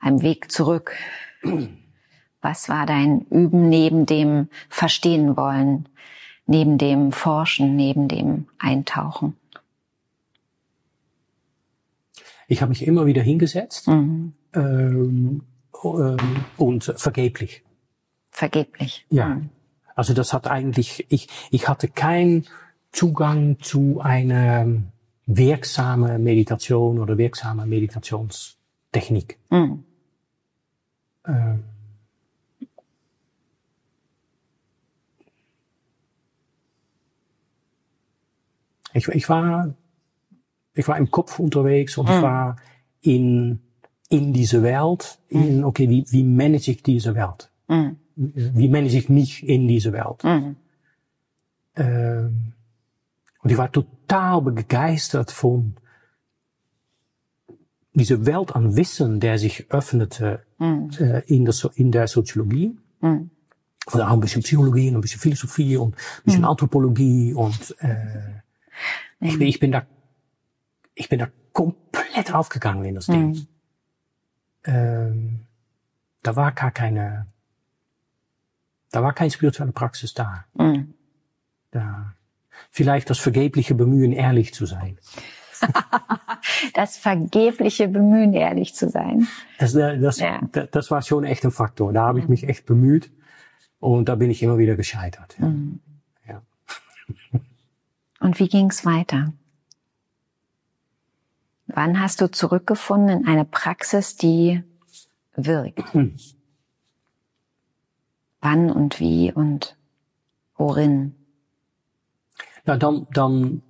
[0.00, 0.92] einem Weg zurück,
[2.40, 5.88] was war dein Üben neben dem Verstehen wollen,
[6.46, 9.36] neben dem Forschen, neben dem Eintauchen?
[12.48, 14.34] Ich habe mich immer wieder hingesetzt mhm.
[14.52, 15.42] ähm,
[15.84, 17.62] ähm, und vergeblich.
[18.30, 19.06] Vergeblich.
[19.08, 19.28] Ja.
[19.28, 19.50] Mhm.
[19.94, 22.46] Also das hat eigentlich, ich, ich hatte keinen
[22.92, 24.66] Zugang zu einer
[25.26, 29.38] wirksame Meditation oder wirksame Meditationstechnik.
[29.50, 29.84] Mhm.
[38.94, 39.74] Ich, ich war
[40.74, 42.14] ich war im Kopf unterwegs und mhm.
[42.14, 42.56] ich war
[43.00, 43.60] in,
[44.08, 45.64] in diese Welt, in, mhm.
[45.64, 47.50] okay, wie, wie manage ich diese Welt?
[47.68, 47.96] Mhm.
[48.14, 50.22] Wie manage ich mich in diese Welt?
[53.42, 55.76] Und ich war total begeistert von
[57.92, 60.90] diese Welt an Wissen, der sich öffnete mhm.
[60.98, 62.78] äh, in, der, in der Soziologie.
[63.00, 63.30] Mhm.
[63.92, 68.40] Und auch ein bisschen Psychologie und ein bisschen Philosophie und ein bisschen Anthropologie und äh,
[69.18, 69.84] ich, bin, ich bin da
[70.94, 73.30] ich bin da komplett aufgegangen in das Ding.
[73.30, 73.46] Mhm.
[74.64, 75.40] Ähm,
[76.22, 77.26] da war gar keine,
[78.90, 80.44] da war keine spirituelle Praxis da.
[80.54, 80.94] Mhm.
[81.70, 82.14] da.
[82.74, 84.96] Vielleicht das vergebliche Bemühen, ehrlich zu sein.
[86.74, 89.28] das vergebliche Bemühen, ehrlich zu sein.
[89.58, 90.40] Das, äh, das, ja.
[90.40, 91.92] das, war schon echt ein Faktor.
[91.92, 92.30] Da habe ich mhm.
[92.30, 93.12] mich echt bemüht
[93.78, 95.36] und da bin ich immer wieder gescheitert.
[95.38, 95.46] Ja.
[95.48, 95.80] Mhm.
[96.26, 96.42] ja.
[98.20, 99.32] Und wie ging's weiter?
[101.66, 104.62] Wann hast du zurückgefunden in eine Praxis, die
[105.34, 105.92] wirkt?
[105.92, 106.16] Hm.
[108.40, 109.76] Wann und wie und
[110.56, 111.21] worin?
[112.66, 113.62] Ja, dann, dann,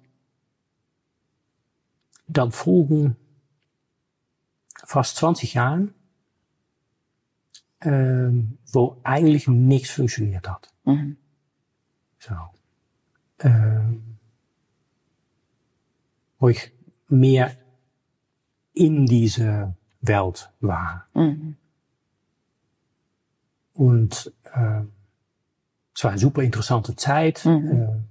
[2.28, 3.16] dann folgen
[4.84, 5.94] fast 20 Jahren,
[7.80, 10.68] ähm, wo eigentlich nichts funktioniert hat.
[10.84, 11.16] Mhm.
[12.18, 12.34] So.
[13.40, 14.18] Ähm,
[16.38, 16.72] wo ich
[17.08, 17.56] mehr
[18.74, 21.06] in diese Welt war.
[21.14, 21.56] Mhm.
[23.74, 24.82] Und äh,
[25.94, 27.44] es war eine super interessante Zeit.
[27.44, 28.08] Mhm.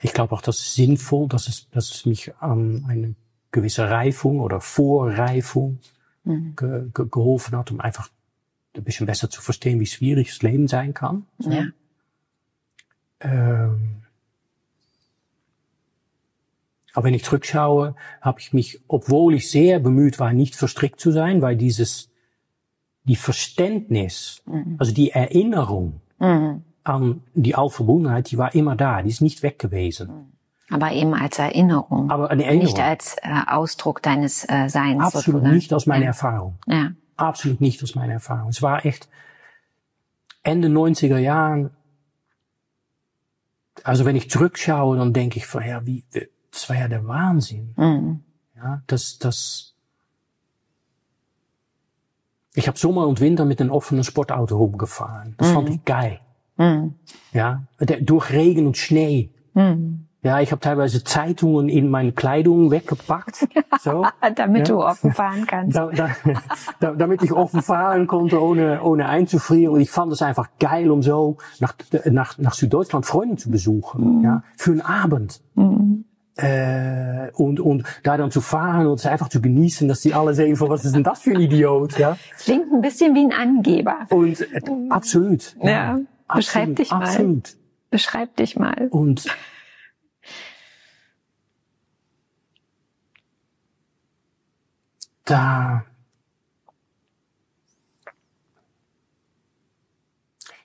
[0.00, 3.14] Ich glaube auch, das ist sinnvoll, dass es, dass es mich an eine
[3.50, 5.78] gewisse Reifung oder Vorreifung
[6.24, 6.54] mhm.
[6.56, 8.08] ge, ge, geholfen hat, um einfach
[8.76, 11.26] ein bisschen besser zu verstehen, wie schwierig das Leben sein kann.
[11.38, 11.50] So.
[11.50, 11.64] Ja.
[13.20, 14.02] Ähm,
[16.92, 21.10] aber wenn ich zurückschaue, habe ich mich, obwohl ich sehr bemüht war, nicht verstrickt zu
[21.10, 22.10] sein, weil dieses,
[23.04, 24.76] die Verständnis, mhm.
[24.78, 26.62] also die Erinnerung mhm.
[26.88, 30.32] An die Allverbundenheit, die war immer da, die ist nicht weg gewesen.
[30.70, 32.10] Aber eben als Erinnerung.
[32.10, 32.66] Aber eine Erinnerung.
[32.66, 35.00] Nicht als äh, Ausdruck deines äh, Seins.
[35.00, 35.54] Absolut sozusagen.
[35.54, 36.08] nicht aus meiner ja.
[36.08, 36.58] Erfahrung.
[36.66, 36.92] Ja.
[37.16, 38.50] Absolut nicht aus meiner Erfahrung.
[38.50, 39.08] Es war echt
[40.42, 41.70] Ende 90er Jahren.
[43.82, 46.04] Also wenn ich zurückschaue, dann denke ich ja, wie,
[46.50, 47.74] das war ja der Wahnsinn.
[47.76, 48.24] Mhm.
[48.56, 49.74] Ja, das, das.
[52.54, 55.34] Ich habe Sommer und Winter mit einem offenen Sportauto rumgefahren.
[55.38, 55.54] Das mhm.
[55.54, 56.20] fand ich geil.
[56.58, 56.94] Mhm.
[57.32, 57.62] Ja,
[58.00, 59.30] durch Regen und Schnee.
[59.54, 60.08] Mhm.
[60.22, 63.48] Ja, ich habe teilweise Zeitungen in meine Kleidung weggepackt.
[63.80, 64.74] So, damit ja.
[64.74, 65.76] du offen fahren kannst.
[65.76, 66.10] Da, da,
[66.80, 69.72] da, damit ich offen fahren konnte, ohne, ohne einzufrieren.
[69.72, 71.74] Und ich fand es einfach geil, um so nach,
[72.06, 74.18] nach, nach Süddeutschland Freunde zu besuchen.
[74.18, 74.24] Mhm.
[74.24, 75.40] Ja, für einen Abend.
[75.54, 76.06] Mhm.
[76.34, 80.34] Äh, und, und da dann zu fahren und es einfach zu genießen, dass die alle
[80.34, 82.16] sehen, was ist denn das für ein Idiot, ja?
[82.38, 84.06] Klingt ein bisschen wie ein Angeber.
[84.10, 85.54] Und äh, absolut.
[85.62, 85.70] Ja.
[85.70, 85.98] ja.
[86.34, 87.02] Beschreib absolut, dich mal.
[87.02, 87.56] Absolut.
[87.90, 88.88] Beschreib dich mal.
[88.90, 89.26] Und
[95.24, 95.84] da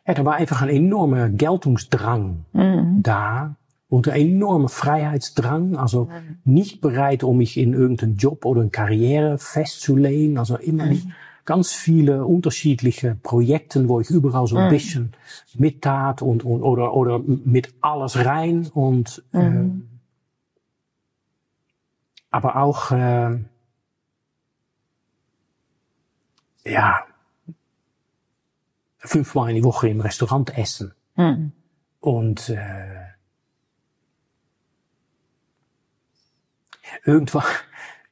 [0.05, 3.03] ja, da war einfach ein enormer Geltungsdrang mhm.
[3.03, 3.55] da
[3.87, 6.39] und ein enormer Freiheitsdrang, also mhm.
[6.43, 11.07] nicht bereit, um mich in irgendeinen Job oder eine Karriere festzulegen, also immer nicht,
[11.45, 14.69] ganz viele unterschiedliche Projekten, wo ich überall so ein mhm.
[14.69, 15.13] bisschen
[15.55, 19.41] mittat und, und oder oder mit alles rein und mhm.
[19.41, 19.93] äh,
[22.31, 23.39] aber auch äh,
[26.65, 27.05] ja
[28.97, 31.51] fünfmal in die Woche im Restaurant essen mhm.
[31.99, 33.03] und äh,
[37.03, 37.43] irgendwann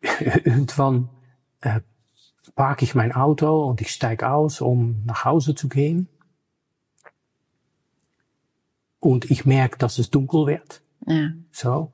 [0.20, 1.10] irgendwann
[1.62, 1.80] äh,
[2.56, 6.08] parke ich mein Auto und ich steige aus, um nach Hause zu gehen.
[9.00, 10.82] Und ich merke, dass es dunkel wird.
[11.08, 11.32] Ja.
[11.52, 11.92] So.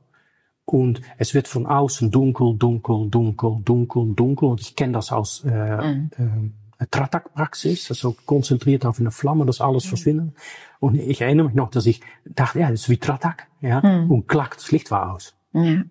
[0.66, 4.50] Und es wird von außen dunkel, dunkel, dunkel, dunkel, dunkel.
[4.50, 6.54] Und ich kenne das aus äh, mhm.
[6.78, 9.90] äh, Tratak-Praxis, also konzentriert auf eine Flamme, dass alles mhm.
[9.90, 10.36] verschwindet.
[10.80, 13.48] Und ich erinnere mich noch, dass ich dachte, ja, das ist wie Tratak.
[13.62, 13.82] Ja?
[13.82, 14.12] Mhm.
[14.12, 15.34] Und klack, das Licht war aus.
[15.54, 15.84] Ja.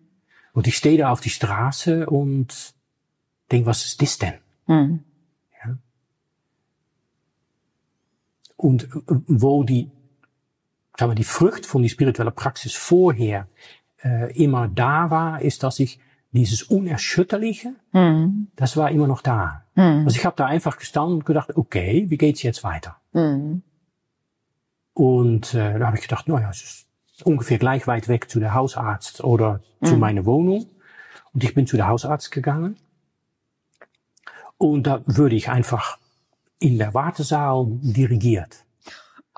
[0.53, 2.75] Und ich stehe da auf die Straße und
[3.51, 4.35] denke, was ist das denn?
[4.67, 5.05] Mhm.
[5.65, 5.79] Ja?
[8.57, 8.89] Und äh,
[9.27, 9.91] wo die,
[10.97, 13.49] sagen wir, die Frucht von die spirituelle Praxis vorher
[14.03, 16.01] äh, immer da war, ist, dass ich
[16.33, 18.49] dieses Unerschütterliche, mhm.
[18.57, 19.65] das war immer noch da.
[19.75, 20.05] Mhm.
[20.05, 22.97] Also ich habe da einfach gestanden und gedacht, okay, wie geht's jetzt weiter?
[23.13, 23.63] Mhm.
[24.93, 28.55] Und äh, da habe ich gedacht, naja, es ist ungefähr gleich weit weg zu der
[28.55, 30.01] Hausarzt oder zu mhm.
[30.01, 30.67] meiner Wohnung.
[31.33, 32.77] Und ich bin zu der Hausarzt gegangen.
[34.59, 35.99] Und da würde ich einfach
[36.59, 38.65] in der Wartesaal dirigiert.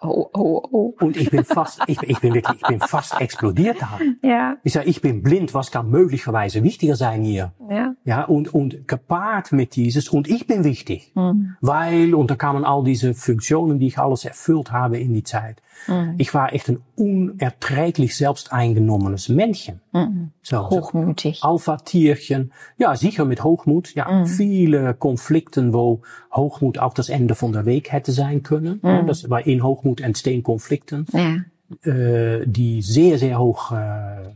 [0.01, 0.95] Oh, oh, oh.
[1.01, 3.99] Und ich bin fast, ich, ich bin wirklich, ich bin fast explodiert da.
[4.23, 4.57] Ja.
[4.63, 7.53] Ich sage, ich bin blind, was kann möglicherweise wichtiger sein hier?
[7.69, 7.88] Ja.
[8.09, 11.13] Ja, und, und gepaart mit dieses, und ich bin wichtig.
[11.15, 11.57] Mhm.
[11.61, 15.61] Weil, und da kamen all diese Funktionen, die ich alles erfüllt habe in die Zeit.
[15.87, 16.15] Mhm.
[16.17, 19.83] Ich war echt ein unerträglich selbst eingenommenes Männchen.
[19.93, 20.31] Mhm.
[20.41, 21.41] So, Hochmütig.
[21.41, 22.51] So Alpha-Tierchen.
[22.79, 23.95] Ja, sicher mit Hochmut.
[23.95, 26.01] Ja, viele Konflikten, wo
[26.33, 28.81] Hochmut auch das Ende von der Weg hätte sein können.
[28.83, 29.07] Mhm.
[29.07, 31.05] Das war in Hochmut entstehen Konflikten.
[31.13, 31.93] Ja.
[31.93, 34.33] Äh, die sehr, sehr hoch äh,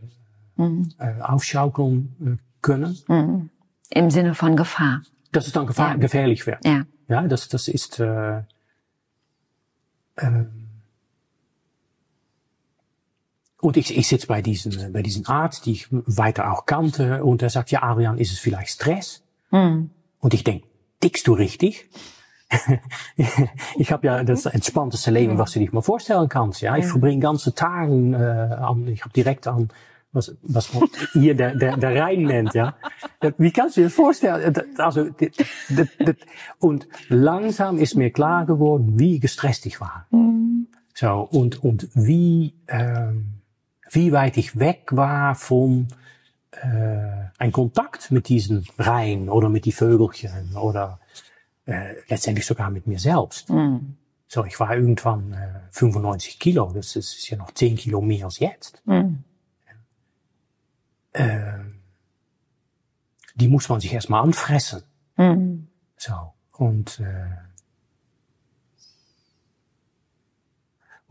[0.57, 0.91] mhm.
[0.99, 3.49] äh, aufschaukeln äh, können.
[3.95, 4.03] Mhm.
[4.03, 5.03] Im Sinne von Gefahr.
[5.33, 5.97] Dass es dann gefahr, ja.
[5.97, 6.65] gefährlich wird.
[6.65, 6.85] Ja.
[7.09, 8.39] Ja, das, das ist, äh,
[10.17, 10.45] äh,
[13.61, 17.43] und ich, ich sitze bei diesem, bei diesem Arzt, die ich weiter auch kannte, und
[17.43, 19.23] er sagt, ja, Arian, ist es vielleicht Stress?
[19.51, 19.91] Mhm.
[20.21, 20.65] Und ich denk,
[21.01, 21.89] tickst du richtig?
[23.77, 26.61] ich habe ja das entspannteste Leben, was du dich mal vorstellen kannst.
[26.61, 29.71] Ja, ich verbringe ganze Tagen äh, an, ich habe direkt an
[30.13, 32.77] was, was man hier der, der, der Rhein nennt, ja.
[33.39, 34.55] Wie kannst du dir vorstellen?
[34.77, 35.09] Also,
[36.59, 40.07] und langsam ist mir klar geworden, wie gestresst ich war.
[40.11, 40.69] Mhm.
[40.95, 43.41] So, und, und wie, ähm,
[43.91, 45.89] wie weit ich weg war von
[46.53, 51.01] äh, ein Kontakt mit diesen Rhein oder mit die Vögelchen oder
[51.65, 53.49] äh, letztendlich sogar mit mir selbst.
[53.49, 53.97] Mm.
[54.29, 58.39] So, ich war irgendwann äh, 95 Kilo, das ist, ja noch 10 Kilo mehr als
[58.39, 58.83] jetzt.
[58.87, 59.17] Mm.
[61.13, 61.59] Äh,
[63.35, 64.83] die muss man sich erstmal anfressen.
[65.17, 65.67] Mm.
[65.97, 66.15] So,
[66.53, 67.37] und äh,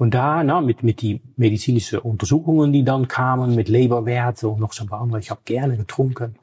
[0.01, 4.73] Und da, na, mit, mit die medizinischen Untersuchungen, die dann kamen, mit Leberwerte und noch
[4.73, 6.37] so ein paar andere, ich habe gerne getrunken,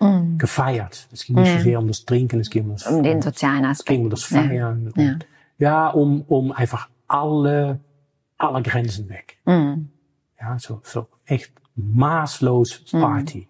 [0.00, 0.36] mm.
[0.36, 1.06] gefeiert.
[1.12, 3.66] Es ging nicht so sehr um das Trinken, es ging um das, um den sozialen
[3.66, 3.88] Aspekt.
[3.88, 4.92] Es ging um das Feiern.
[4.96, 5.26] Ja, und,
[5.58, 7.78] ja um, um einfach alle,
[8.36, 9.36] alle Grenzen weg.
[9.44, 9.90] Mm.
[10.40, 13.00] Ja, so, so echt maßlos mm.
[13.00, 13.48] Party.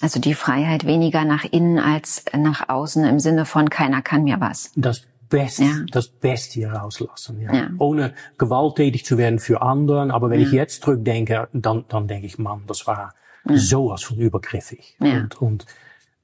[0.00, 4.40] Also die Freiheit weniger nach innen als nach außen im Sinne von keiner kann mir
[4.40, 4.70] was.
[4.76, 5.84] Das Best, ja.
[5.90, 7.40] das Beste hier rauslassen.
[7.40, 7.52] Ja.
[7.52, 7.70] ja.
[7.78, 10.10] Ohne gewalttätig zu werden für anderen.
[10.10, 10.46] Aber wenn ja.
[10.46, 13.56] ich jetzt zurückdenke, dann, dann denke ich, Mann, das war ja.
[13.56, 14.96] sowas von übergriffig.
[15.00, 15.20] Ja.
[15.20, 15.66] Und, und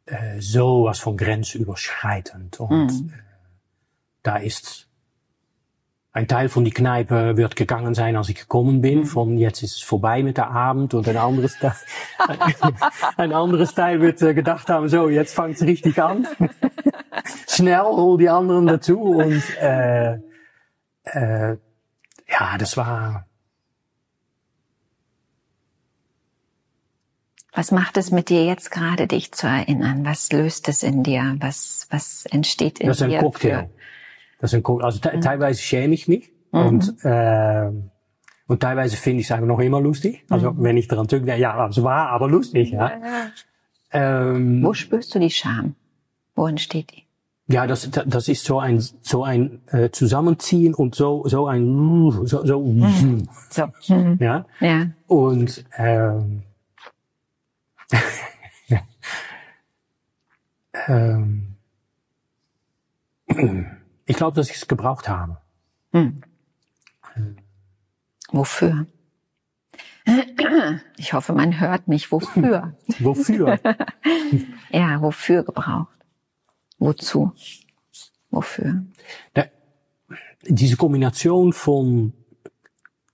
[0.07, 2.61] äh, sowas von grenzüberschreitend.
[2.61, 3.09] Und mhm.
[3.11, 3.23] äh,
[4.23, 4.89] da ist
[6.15, 9.01] ein Teil von die Kneipe wird gegangen sein, als ich gekommen bin.
[9.01, 9.07] Mhm.
[9.07, 11.75] Von jetzt ist es vorbei mit der Abend und ein anderes Teil,
[13.17, 16.29] ein anderes Teil wird äh, gedacht haben, so jetzt fängt es richtig an.
[17.49, 20.15] Schnell hol die anderen dazu und äh,
[21.03, 21.57] äh,
[22.29, 23.27] ja, das war.
[27.53, 30.05] Was macht es mit dir jetzt gerade, dich zu erinnern?
[30.05, 31.37] Was löst es in dir?
[31.41, 32.91] Was was entsteht in dir?
[32.91, 33.69] Das ist ein Cocktail.
[33.69, 33.71] Für
[34.45, 35.21] das ist ein, also te mhm.
[35.23, 36.67] teilweise schäme ich mich mhm.
[36.67, 37.71] und, äh,
[38.47, 40.23] und teilweise finde ich es einfach noch immer lustig.
[40.29, 40.63] Also mhm.
[40.63, 42.91] wenn ich daran zurückdenke, ja, es war aber lustig, ja.
[42.91, 43.31] ja, ja.
[44.27, 45.77] Ähm, Wo spürst du die Scham?
[46.35, 47.05] Wo entsteht die?
[47.47, 52.45] Ja, das, das ist so ein, so ein äh, Zusammenziehen und so, so ein, so,
[52.45, 53.27] so, mhm.
[53.49, 53.67] so.
[53.89, 54.19] Mhm.
[54.21, 54.45] ja.
[54.61, 54.89] ja.
[55.07, 56.43] Und ähm,
[60.87, 61.57] ähm,
[64.07, 65.39] Ich glaube, dass ich es gebraucht habe.
[65.93, 66.23] Hm.
[68.33, 68.87] Wofür?
[70.97, 72.13] Ich hoffe, man hört mich.
[72.13, 72.77] Wofür?
[72.99, 73.59] Wofür?
[74.71, 75.97] ja, wofür gebraucht?
[76.79, 77.33] Wozu?
[78.31, 78.85] Wofür?
[79.33, 79.47] Da,
[80.43, 82.13] diese Kombination von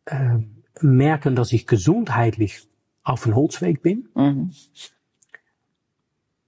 [0.07, 0.39] äh,
[0.81, 2.67] merken, dass ich gesundheitlich
[3.03, 4.53] auf een Holzweg bin mhm.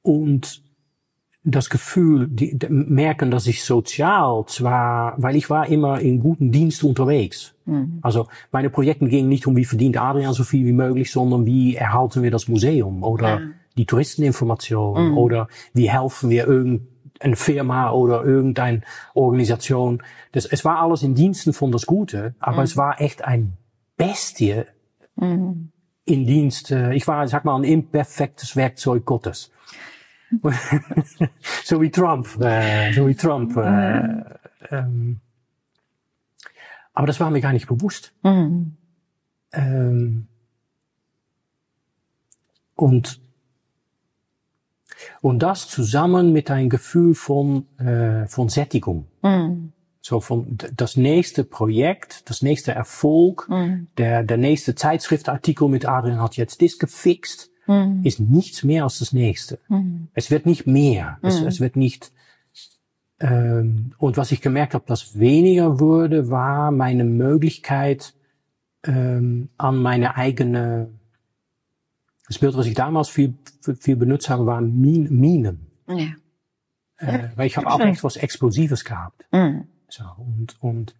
[0.03, 0.62] und
[1.45, 6.84] das Gefühl, die, merken, dass ich sozial zwar, weil ich war immer in guten Dienst
[6.84, 7.55] unterwegs.
[7.64, 7.99] Mhm.
[8.03, 11.74] Also meine Projekte gingen nicht um, wie verdient Adrian so viel wie möglich, sondern wie
[11.74, 13.47] erhalten wir das Museum oder ja.
[13.76, 15.18] die Touristeninformation mhm.
[15.18, 18.82] oder wie helfen wir irgendeine Firma oder irgendeine
[19.14, 20.01] Organisation.
[20.30, 22.64] Das, es war alles in Diensten von das Gute, aber mhm.
[22.64, 23.55] es war echt ein
[23.97, 24.62] Bestie
[25.16, 25.72] mhm.
[26.05, 26.70] in Dienst.
[26.70, 29.51] Äh, ich war, sag mal, ein imperfektes Werkzeug Gottes.
[31.64, 33.57] so wie Trump, äh, so wie Trump.
[33.57, 34.24] Äh,
[34.70, 35.20] ähm,
[36.95, 38.12] aber das war mir gar nicht bewusst.
[38.22, 38.76] Mhm.
[39.53, 40.28] Ähm,
[42.74, 43.20] und
[45.20, 49.07] und das zusammen mit einem Gefühl von äh, von Sättigung.
[49.22, 49.72] Mhm.
[50.01, 53.89] So von das nächste Projekt, das nächste Erfolg, mhm.
[53.99, 58.01] der der nächste Zeitschriftartikel mit Adrian hat jetzt das gefixt mhm.
[58.05, 59.59] ist nichts mehr als das nächste.
[59.69, 60.09] Mhm.
[60.15, 61.19] Es wird nicht mehr.
[61.23, 61.47] Es, mhm.
[61.47, 62.13] es wird nicht.
[63.21, 68.15] Ähm, und was ich gemerkt habe, dass weniger wurde, war meine Möglichkeit
[68.85, 70.89] ähm, an meine eigene.
[72.27, 73.35] Das Bild, was ich damals viel,
[73.79, 75.67] viel benutzt habe, waren Minen.
[75.89, 76.13] Ja.
[76.99, 79.25] Äh, weil ich habe auch echt was Explosives gehabt.
[79.33, 79.65] Mhm.
[79.89, 80.95] So, und, und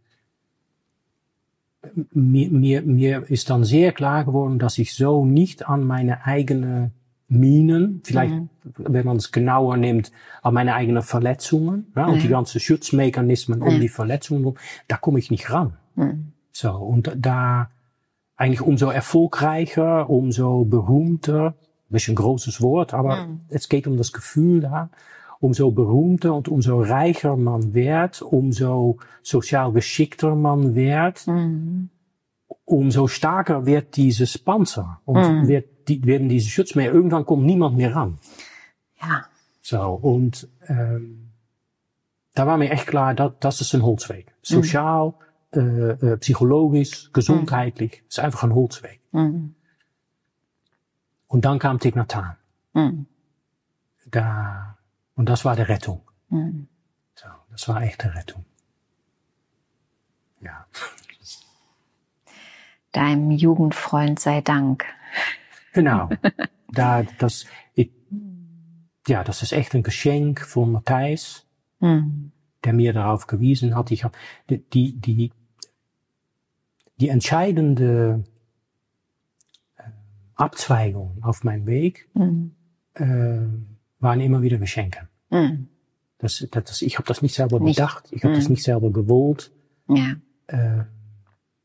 [2.13, 6.93] mir, mir, mir ist dann sehr klar geworden, dass ich so nicht an meine eigenen
[7.29, 8.49] Minen, vielleicht, mhm.
[8.77, 10.13] wenn man es genauer nimmt,
[10.43, 14.55] an meine eigenen Verletzungen ja, und die ganzen Schutzmechanismen um die Verletzungen,
[14.87, 15.75] da komme ich nicht ran.
[15.97, 16.33] Mhm.
[16.53, 17.71] So, und da
[18.37, 21.55] eigentlich umso erfolgreicher, umso berühmter,
[21.89, 23.41] bisschen großes Wort, aber mhm.
[23.49, 24.91] es geht um das Gefühl da,
[25.43, 31.91] umso berühmter und umso reicher man wird, umso sozial geschickter man wird, mhm.
[32.65, 35.49] umso stärker wird dieses Panzer und mhm.
[35.49, 36.93] wird, die, werden diese Schutz mehr.
[36.93, 38.19] Irgendwann kommt niemand mehr ran.
[39.01, 39.27] Ja.
[39.63, 41.31] So, und ähm,
[42.35, 44.33] da war mir echt klar, dat, das ist ein Holzweg.
[44.43, 45.15] Sozial,
[45.53, 45.99] mhm.
[46.01, 48.09] äh, psychologisch, gesundheitlich, mhm.
[48.09, 49.01] ist einfach ein Holzweg.
[49.11, 49.57] Mhm.
[51.27, 52.37] Und dann kam Tignatan.
[52.75, 53.07] Mhm.
[54.09, 54.77] Da
[55.15, 56.03] und das war die Rettung.
[56.29, 56.69] Mhm.
[57.15, 58.45] So, das war echte Rettung.
[60.41, 60.67] Ja.
[62.93, 64.85] Deinem Jugendfreund sei Dank.
[65.73, 66.11] Genau.
[66.73, 67.91] da, das, ich,
[69.07, 71.47] ja, das ist echt ein Geschenk von Matthijs,
[71.81, 72.33] mhm.
[72.65, 73.91] der mir darauf gewiesen hat.
[73.91, 74.17] Ich habe
[74.51, 75.33] die, die,
[76.97, 78.25] die entscheidende
[79.77, 79.83] äh,
[80.35, 82.09] Abzweigung auf meinem Weg.
[82.15, 82.55] Mhm.
[82.95, 83.72] Äh,
[84.03, 85.09] waren immer wieder Geschenke.
[85.31, 85.69] Mhm.
[86.19, 87.77] Das, das, ich habe das nicht selber nicht.
[87.77, 88.39] bedacht, ich habe mhm.
[88.39, 89.51] das nicht selber gewollt.
[89.89, 90.17] Ja.
[90.47, 90.85] Äh,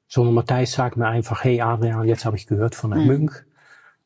[0.08, 3.08] sondern Matthijs sagt mir einfach, hey Adrian, jetzt habe ich gehört von einem mhm.
[3.08, 3.34] Mönch.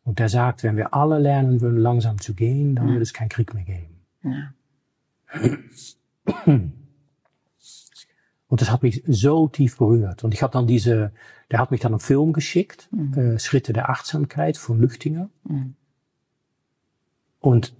[0.04, 2.94] Und der sagt, wenn wir alle lernen würden, langsam zu gehen, dann mhm.
[2.94, 4.02] wird es keinen Krieg mehr geben.
[4.24, 4.54] Ja.
[8.48, 10.24] Und das hat mich so tief berührt.
[10.24, 11.14] Und ich habe dann diese,
[11.52, 13.14] der hat mich dann einen Film geschickt, mhm.
[13.14, 15.30] äh, Schritte der Achtsamkeit von Lüchtinger.
[15.44, 15.76] Mhm.
[17.40, 17.74] Und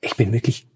[0.00, 0.66] ich bin wirklich,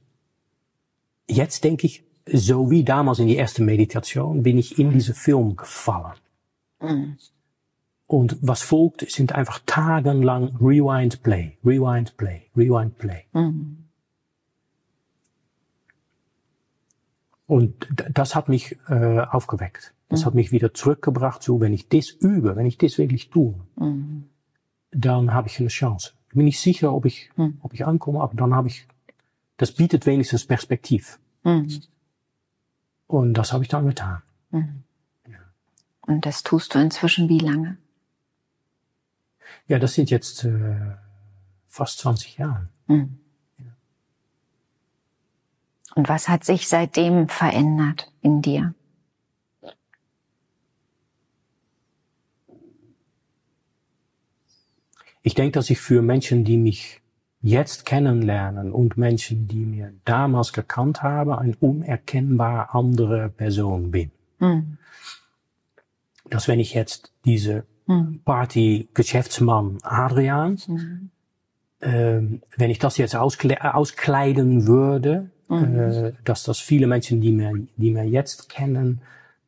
[1.28, 5.56] jetzt denke ich, so wie damals in die erste Meditation, bin ich in diese Film
[5.56, 6.18] gefallen.
[6.80, 7.16] Mhm.
[8.06, 13.24] Und was folgt, sind einfach tagelang Rewind Play, Rewind Play, Rewind Play.
[13.32, 13.78] Mhm.
[17.46, 19.94] Und das hat mich äh, aufgeweckt.
[20.08, 20.26] Das mhm.
[20.26, 24.24] hat mich wieder zurückgebracht, so wenn ich das übe, wenn ich das wirklich tue, mhm.
[24.90, 26.12] dann habe ich eine Chance.
[26.28, 27.58] Ich bin nicht sicher, ob ich, mhm.
[27.62, 28.86] ob ich ankomme, aber dann habe ich
[29.62, 31.20] das bietet wenigstens Perspektiv.
[31.44, 31.82] Mhm.
[33.06, 34.20] Und das habe ich dann getan.
[34.50, 34.82] Mhm.
[35.28, 35.38] Ja.
[36.00, 37.78] Und das tust du inzwischen wie lange?
[39.68, 40.96] Ja, das sind jetzt äh,
[41.68, 42.70] fast 20 Jahre.
[42.88, 43.20] Mhm.
[45.94, 48.74] Und was hat sich seitdem verändert in dir?
[55.22, 57.01] Ich denke, dass ich für Menschen, die mich
[57.42, 64.12] jetzt kennenlernen und Menschen, die mir damals gekannt haben, eine unerkennbar andere Person bin.
[64.38, 64.78] Mhm.
[66.30, 68.20] Dass wenn ich jetzt diese mhm.
[68.24, 71.10] Party-Geschäftsmann Adrian, mhm.
[71.82, 77.52] ähm, wenn ich das jetzt auskle auskleiden würde, äh, dass das viele Menschen, die mir,
[77.76, 79.02] die mir jetzt kennen,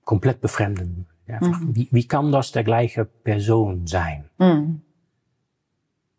[0.04, 1.06] komplett befremden.
[1.26, 1.76] Einfach, mhm.
[1.76, 4.24] wie, wie kann das der gleiche Person sein?
[4.38, 4.82] Mhm.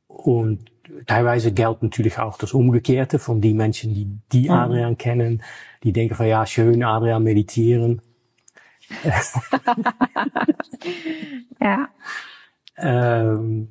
[0.07, 0.71] Und
[1.05, 4.49] teilweise geldt natürlich auch das Umgekehrte von die Menschen, die die.
[4.49, 5.43] Adrian kennen,
[5.83, 8.01] die denken van ja, schön Adrian meditieren.
[11.61, 11.89] ja.
[12.77, 13.69] Ähm,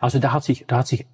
[0.00, 1.06] also da hat sich, da hat sich,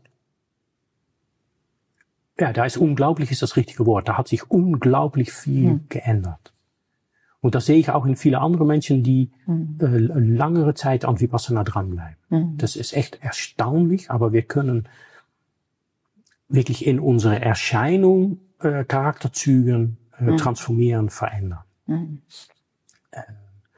[2.38, 4.08] ja, da ist unglaublich ist das richtige Wort.
[4.08, 5.86] Da hat sich unglaublich viel hm.
[5.88, 6.52] geändert.
[7.41, 9.78] Und das sehe ich auch in viele andere Menschen, die hm.
[9.80, 12.16] äh, langere Zeit an Vipassana dranbleiben.
[12.28, 12.59] Hm.
[12.59, 14.88] Das ist echt erstaunlich, aber wir können
[16.49, 20.36] wirklich in unsere Erscheinung äh, Charakterzügen äh, hm.
[20.36, 21.64] transformieren, verändern.
[21.86, 22.22] Hm.
[23.12, 23.22] Äh,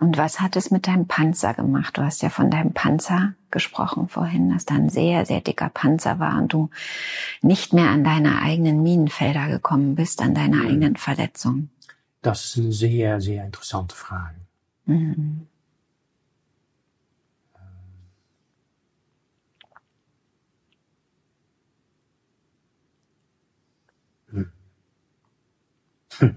[0.01, 1.97] und was hat es mit deinem Panzer gemacht?
[1.97, 6.19] Du hast ja von deinem Panzer gesprochen vorhin, dass da ein sehr, sehr dicker Panzer
[6.19, 6.71] war und du
[7.41, 10.67] nicht mehr an deine eigenen Minenfelder gekommen bist, an deine mhm.
[10.67, 11.71] eigenen Verletzungen.
[12.23, 14.39] Das ist eine sehr, sehr interessante Frage.
[14.87, 15.49] Mhm.
[24.31, 24.53] Hm.
[26.21, 26.37] Hm.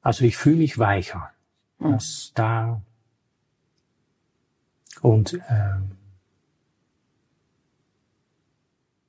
[0.00, 1.30] Also ich fühle mich weicher.
[1.78, 1.92] Mhm.
[1.92, 2.82] Das da
[5.02, 5.92] und ähm,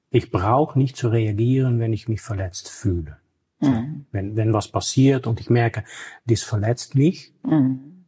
[0.10, 3.18] ich brauche nicht zu reagieren, wenn ich mich verletzt fühle.
[3.62, 4.06] Mhm.
[4.12, 5.84] Wenn, wenn was passiert und ich merke,
[6.26, 8.06] das verletzt mich, mhm.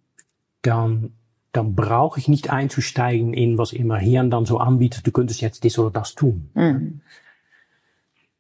[0.62, 1.14] dann,
[1.52, 5.64] dann brauche ich nicht einzusteigen in was immer Hirn dann so anbietet, du könntest jetzt
[5.64, 6.50] das oder das tun.
[6.54, 7.02] Mhm.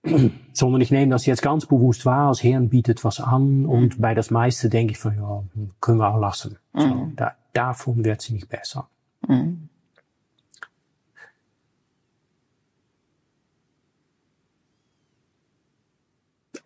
[0.53, 4.13] sondern ich nehme das jetzt ganz bewusst wahr, als Herrn bietet was an und bei
[4.13, 5.43] das meiste denke ich von, ja,
[5.81, 6.57] können wir auch lassen.
[6.73, 6.81] Mhm.
[6.81, 8.87] So, da, davon wird sie nicht besser.
[9.27, 9.69] Mhm.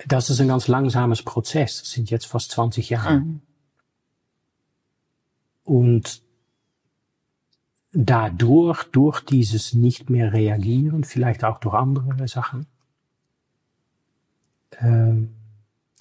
[0.07, 1.79] Das ist ein ganz langsames Prozess.
[1.79, 3.19] Das sind jetzt fast 20 Jahre.
[3.19, 3.41] Mhm.
[5.63, 6.23] Und
[7.91, 12.67] dadurch, durch dieses nicht mehr reagieren, vielleicht auch durch andere Sachen,
[14.79, 15.35] ähm,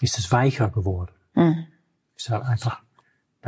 [0.01, 1.13] ist es weicher geworden.
[1.35, 1.67] Mhm.
[2.17, 2.83] Ist halt einfach,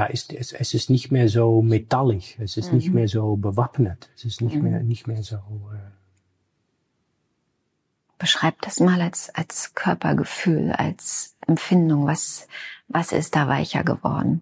[0.01, 2.79] da ist es, es ist nicht mehr so metallig, es ist mhm.
[2.79, 4.63] nicht mehr so bewappnet, es ist nicht mhm.
[4.63, 5.37] mehr nicht mehr so.
[5.37, 5.91] Äh,
[8.17, 12.07] Beschreib das mal als als Körpergefühl, als Empfindung.
[12.07, 12.49] Was
[12.89, 14.41] was ist da weicher geworden?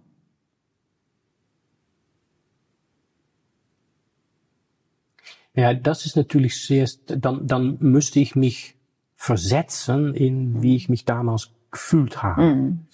[5.55, 8.77] Ja, das ist natürlich sehr, dann, dann müsste ich mich
[9.17, 12.43] versetzen in wie ich mich damals gefühlt habe.
[12.43, 12.87] Mhm.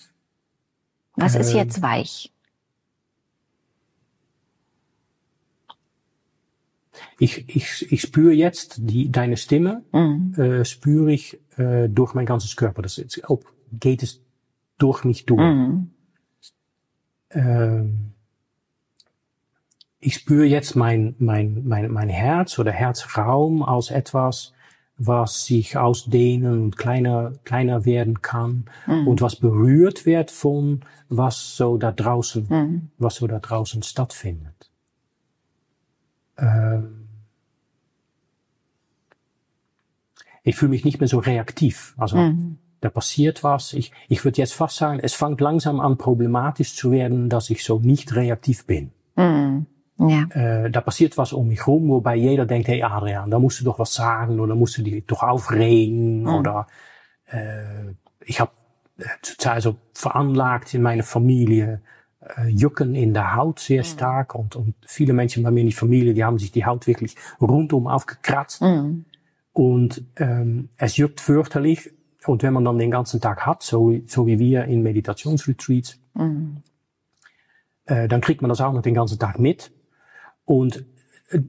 [1.17, 2.34] Was ist jetzt weich?
[7.19, 10.35] Ich, ich, ich spüre jetzt die, deine Stimme, mhm.
[10.37, 12.83] äh, spüre ich äh, durch mein ganzes Körper.
[12.83, 13.41] Das ist, auch,
[13.73, 14.21] geht es
[14.79, 15.41] durch mich durch.
[15.41, 15.91] Mhm.
[17.31, 18.13] Ähm,
[20.01, 24.53] ich spüre jetzt mein, mein, mein, mein Herz oder Herzraum als etwas,
[24.97, 29.09] was sich ausdehnen und kleiner, kleiner werden kann mhm.
[29.09, 32.91] und was berührt wird von was so da draußen, mhm.
[32.99, 34.71] was so da draußen stattfindet.
[36.37, 37.04] Ähm
[40.45, 41.95] ich fühle mich nicht mehr so reaktiv.
[41.97, 42.59] Also mhm.
[42.81, 43.73] da passiert was.
[43.73, 47.65] Ich, ich würde jetzt fast sagen, es fängt langsam an problematisch zu werden, dass ich
[47.65, 48.93] so nicht reaktiv bin.
[49.17, 49.67] Mhm.
[49.99, 50.25] Ja.
[50.31, 53.65] Äh, da passiert was um mich rum, wobei jeder denkt, hey Adrian, da musst du
[53.65, 56.29] doch was sagen oder musst du dich doch aufregen mhm.
[56.29, 56.67] oder
[57.27, 58.51] äh, ich habe
[59.45, 61.81] also veranlagt in meiner Familie
[62.21, 63.87] äh, Jucken in der Haut sehr mhm.
[63.87, 66.87] stark und, und viele Menschen bei mir in die Familie, die haben sich die Haut
[66.87, 69.05] wirklich rundum aufgekratzt mhm.
[69.55, 71.91] Und ähm, es juckt fürchterlich
[72.27, 76.63] und wenn man dann den ganzen Tag hat, so, so wie wir in Meditationsretreats, mhm.
[77.87, 79.73] äh, dann kriegt man das auch noch den ganzen Tag mit
[80.45, 80.85] und
[81.31, 81.41] äh,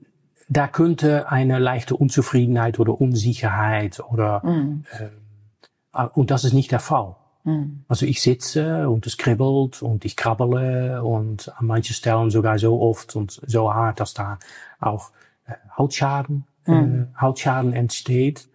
[0.48, 4.86] da könnte eine leichte Unzufriedenheit oder Unsicherheit oder mm.
[4.92, 7.16] äh, und das ist nicht der Fall.
[7.46, 7.80] Mm.
[7.88, 12.80] Also ich sitze und es kribbelt und ich krabbele und an manchen Stellen sogar so
[12.80, 14.38] oft und so hart, dass da
[14.80, 15.10] auch
[15.48, 18.48] äh, Hautschaden, äh, Hautschaden entsteht.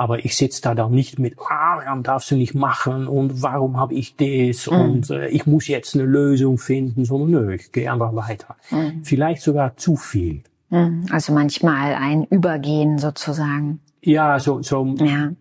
[0.00, 3.76] Aber ich sitze da dann nicht mit, ah, dann darfst du nicht machen und warum
[3.76, 4.74] habe ich das mm.
[4.74, 8.56] und äh, ich muss jetzt eine Lösung finden, sondern nö, ich gehe einfach weiter.
[8.70, 9.02] Mm.
[9.02, 10.42] Vielleicht sogar zu viel.
[10.70, 11.02] Mm.
[11.10, 13.80] Also manchmal ein Übergehen sozusagen.
[14.00, 15.32] Ja, so, so ja.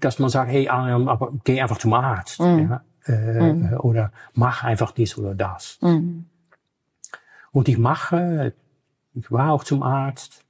[0.00, 2.38] dass man sagt, hey, aber geh einfach zum Arzt.
[2.38, 2.70] Mm.
[2.70, 2.82] Ja?
[3.06, 3.74] Äh.
[3.78, 5.80] Oder mach einfach dies oder das.
[5.80, 8.52] Und ich mache,
[9.14, 10.45] ich war auch zum Arzt.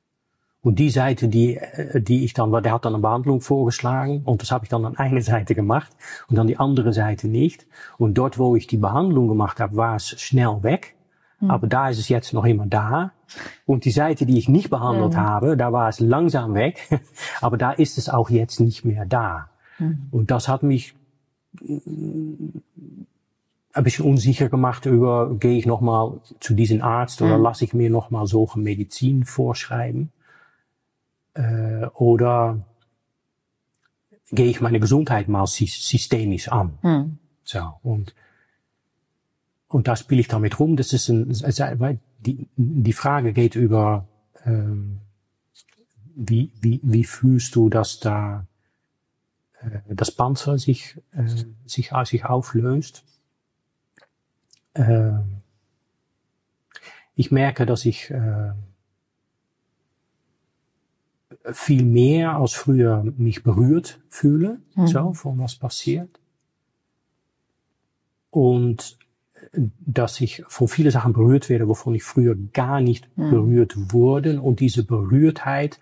[0.67, 4.43] Und die Seite, die, äh, die ich dann, der hat dann eine Behandlung vorgeschlagen und
[4.43, 5.93] das habe ich dann an eine Seite gemacht
[6.27, 7.69] und dann die andere Seite nicht.
[7.99, 10.97] Und dort, wo ich die Behandlung gemacht habe, war es schnell weg.
[11.39, 11.53] Mhm.
[11.53, 13.13] Aber da ist es jetzt noch immer da.
[13.65, 15.19] Und die Seite, die ich nicht behandelt mhm.
[15.19, 16.89] habe, da war es langsam weg.
[17.41, 19.51] Aber da ist es auch jetzt nicht mehr da.
[19.79, 20.09] Mhm.
[20.11, 20.97] Und das hat mich
[21.61, 22.63] ein
[23.85, 28.27] bisschen unsicher gemacht über, gehe ich nochmal zu diesem Arzt oder lasse ich mir nochmal
[28.27, 30.11] solche Medizin vorschreiben?
[31.37, 32.65] Äh, oder
[34.31, 36.79] gehe ich meine Gesundheit mal systemisch an?
[36.83, 37.19] Mhm.
[37.45, 38.15] So, und,
[39.69, 40.77] und da spiele ich damit rum.
[40.77, 41.31] Das ist ein,
[41.79, 44.09] weil die, die Frage geht über,
[44.45, 45.01] ähm,
[46.15, 48.47] wie, wie, wie fühlst du, dass da
[49.61, 51.29] äh, das Panzer sich, äh,
[51.67, 53.05] sich, sich auflöst?
[54.77, 55.13] äh,
[57.15, 58.53] ich merke, dass ich äh,
[61.53, 64.87] viel mehr als früher mich berührt fühle, mhm.
[64.87, 66.21] so, von was passiert.
[68.31, 68.99] Und
[69.55, 73.31] dass ich von vielen Sachen berührt werde, wovon ich früher gar nicht mhm.
[73.31, 74.41] berührt wurde.
[74.41, 75.79] Und diese Berührtheit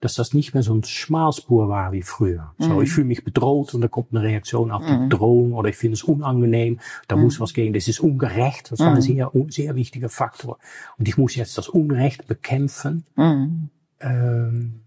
[0.00, 2.54] dass das nicht mehr so ein Schmalspur war wie früher.
[2.58, 2.64] Mhm.
[2.64, 5.10] So, ich fühle mich bedroht und da kommt eine Reaktion auf die mhm.
[5.10, 7.24] Drohung oder ich finde es unangenehm, da mhm.
[7.24, 9.00] muss was gehen, das ist ungerecht, das war ein mhm.
[9.02, 10.58] sehr, sehr wichtiger Faktor.
[10.98, 13.04] Und ich muss jetzt das Unrecht bekämpfen.
[13.14, 13.68] Mhm.
[14.00, 14.80] Ähm,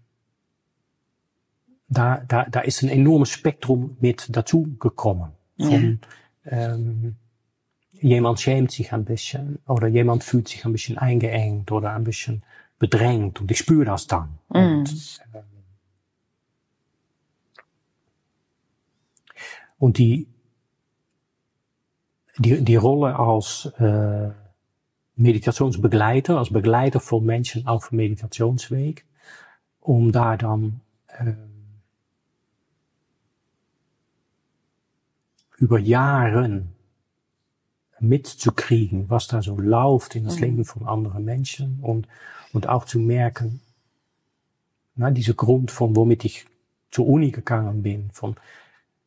[1.88, 5.32] da, da, da ist ein enormes Spektrum mit dazu gekommen.
[5.58, 6.00] Von,
[6.46, 7.16] ähm,
[7.92, 12.42] jemand schämt sich ein bisschen oder jemand fühlt sich ein bisschen eingeengt oder ein bisschen
[12.78, 14.38] bedrängt und ich spüre das dann.
[14.48, 15.20] Und,
[19.78, 20.28] und die,
[22.38, 24.30] die, die Rolle als äh,
[25.16, 29.04] Meditationsbegleiter, als Begleiter von Menschen auf Meditationsweg,
[29.80, 31.34] um da dann äh,
[35.58, 36.72] über Jahren
[38.00, 40.42] mitzukriegen, was da so läuft in das mhm.
[40.42, 42.08] Leben von anderen Menschen und
[42.52, 43.60] und auch zu merken,
[44.94, 46.46] na, diese Grund von womit ich
[46.90, 48.36] zur Uni gegangen bin, von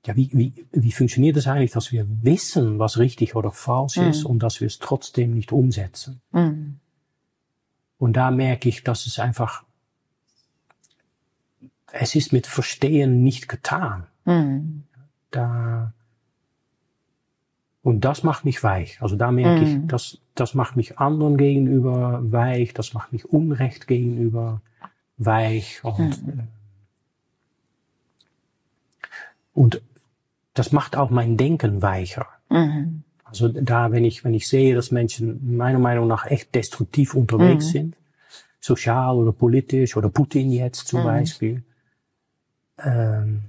[0.05, 4.07] ja, wie, wie, wie funktioniert es eigentlich, dass wir wissen, was richtig oder falsch mhm.
[4.07, 6.21] ist und dass wir es trotzdem nicht umsetzen.
[6.31, 6.79] Mhm.
[7.97, 9.63] Und da merke ich, dass es einfach,
[11.91, 14.07] es ist mit Verstehen nicht getan.
[14.25, 14.83] Mhm.
[15.31, 15.93] Da,
[17.87, 19.01] und das macht mich weich.
[19.01, 19.63] Also da merke mm.
[19.63, 24.59] ich, das, das macht mich anderen gegenüber weich, das macht mich Unrecht gegenüber
[25.17, 26.39] weich und, mm.
[29.53, 29.81] und
[30.53, 32.27] das macht auch mein Denken weicher.
[32.49, 33.03] Mm.
[33.23, 37.69] Also da, wenn ich, wenn ich sehe, dass Menschen meiner Meinung nach echt destruktiv unterwegs
[37.69, 37.95] sind,
[38.59, 41.63] sozial oder politisch oder Putin jetzt zum Beispiel,
[42.79, 43.43] ähm,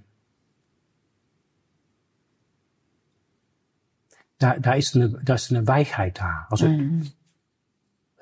[4.38, 6.46] da, da, ist eine, da ist eine Weichheit da.
[6.50, 7.06] Also mhm.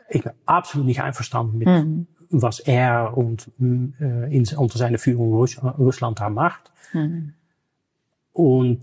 [0.08, 2.06] ich bin absolut nicht einverstanden mit, mhm.
[2.30, 6.72] was er und äh, in, unter seiner Führung Russ, Russland da macht.
[6.92, 7.34] Mhm.
[8.32, 8.82] Und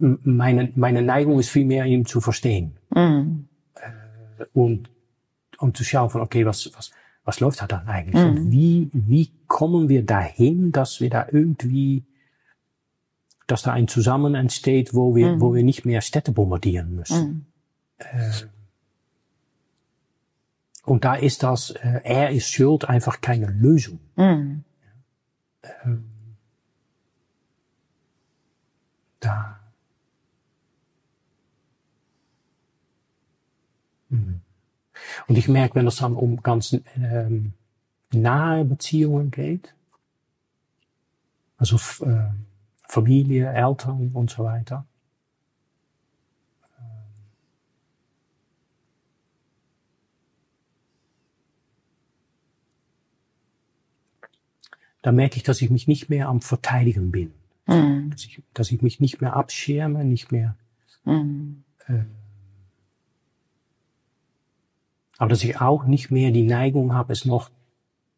[0.00, 2.76] meine, meine Neigung ist vielmehr, ihn zu verstehen.
[2.94, 3.48] Mhm.
[3.74, 4.90] Äh, und,
[5.58, 6.90] und zu schauen von, okay, was, was,
[7.24, 8.24] was läuft da dann eigentlich?
[8.24, 8.52] Und mhm.
[8.52, 12.04] wie, wie kommen wir dahin, dass wir da irgendwie
[13.50, 15.40] dass da ein Zusammen entsteht, wo wir, mhm.
[15.40, 17.28] wo wir nicht mehr Städte bombardieren müssen.
[17.28, 17.46] Mhm.
[17.98, 18.32] Äh,
[20.84, 24.00] und da ist das, äh, er ist schuld einfach keine Lösung.
[24.16, 24.64] Mhm.
[25.62, 25.68] Äh,
[29.20, 29.60] da.
[34.08, 34.40] Mhm.
[35.28, 37.52] Und ich merke, wenn es dann um ganz ähm,
[38.12, 39.74] nahe Beziehungen geht,
[41.56, 42.30] also äh,
[42.90, 44.84] Familie, Eltern und so weiter.
[55.02, 57.32] Da merke ich, dass ich mich nicht mehr am Verteidigen bin.
[57.66, 58.10] Mhm.
[58.10, 60.56] Dass, ich, dass ich mich nicht mehr abschirme, nicht mehr.
[61.04, 61.62] Mhm.
[61.86, 62.02] Äh,
[65.16, 67.50] aber dass ich auch nicht mehr die Neigung habe, es noch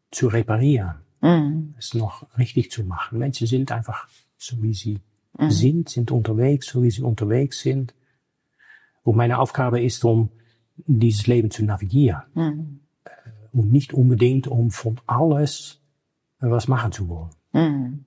[0.09, 1.75] zu reparieren, mhm.
[1.77, 3.19] es noch richtig zu machen.
[3.19, 4.07] Menschen sind einfach
[4.45, 4.99] so wie sie
[5.37, 5.51] mhm.
[5.51, 7.93] sind, sind unterwegs, so wie sie unterwegs sind.
[9.03, 10.29] Und meine Aufgabe ist, um
[10.77, 12.23] dieses Leben zu navigieren.
[12.33, 12.79] Mhm.
[13.51, 15.79] Und nicht unbedingt, um von alles
[16.39, 17.29] was machen zu wollen.
[17.53, 18.05] Mhm.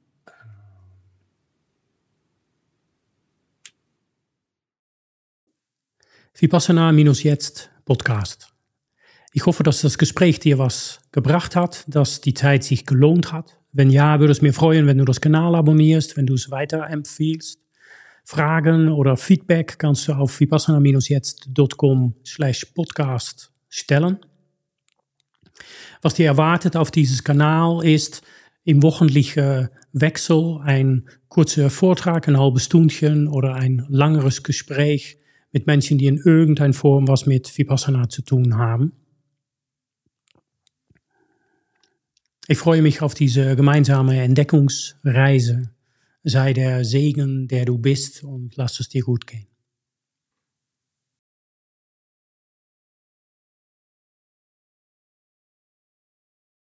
[6.38, 8.52] Vipassana-Jetzt Podcast.
[9.32, 13.58] Ich hoffe, dass das Gespräch dir was gebracht hat, dass die Zeit sich gelohnt hat.
[13.76, 17.60] Wenn ja, würde es mir freuen, wenn du das Kanal abonnierst, wenn du es weiterempfiehlst.
[18.24, 24.16] Fragen oder Feedback kannst du auf vipassana-jetzt.com slash podcast stellen.
[26.00, 28.22] Was dir erwartet auf dieses Kanal ist
[28.64, 35.18] im wöchentlichen Wechsel ein kurzer Vortrag, ein halbes Stundchen oder ein langeres Gespräch
[35.52, 38.92] mit Menschen, die in irgendeiner Form was mit Vipassana zu tun haben.
[42.48, 45.70] Ich freue mich auf diese gemeinsame Entdeckungsreise.
[46.22, 49.48] Sei der Segen, der du bist und lass es dir gut gehen.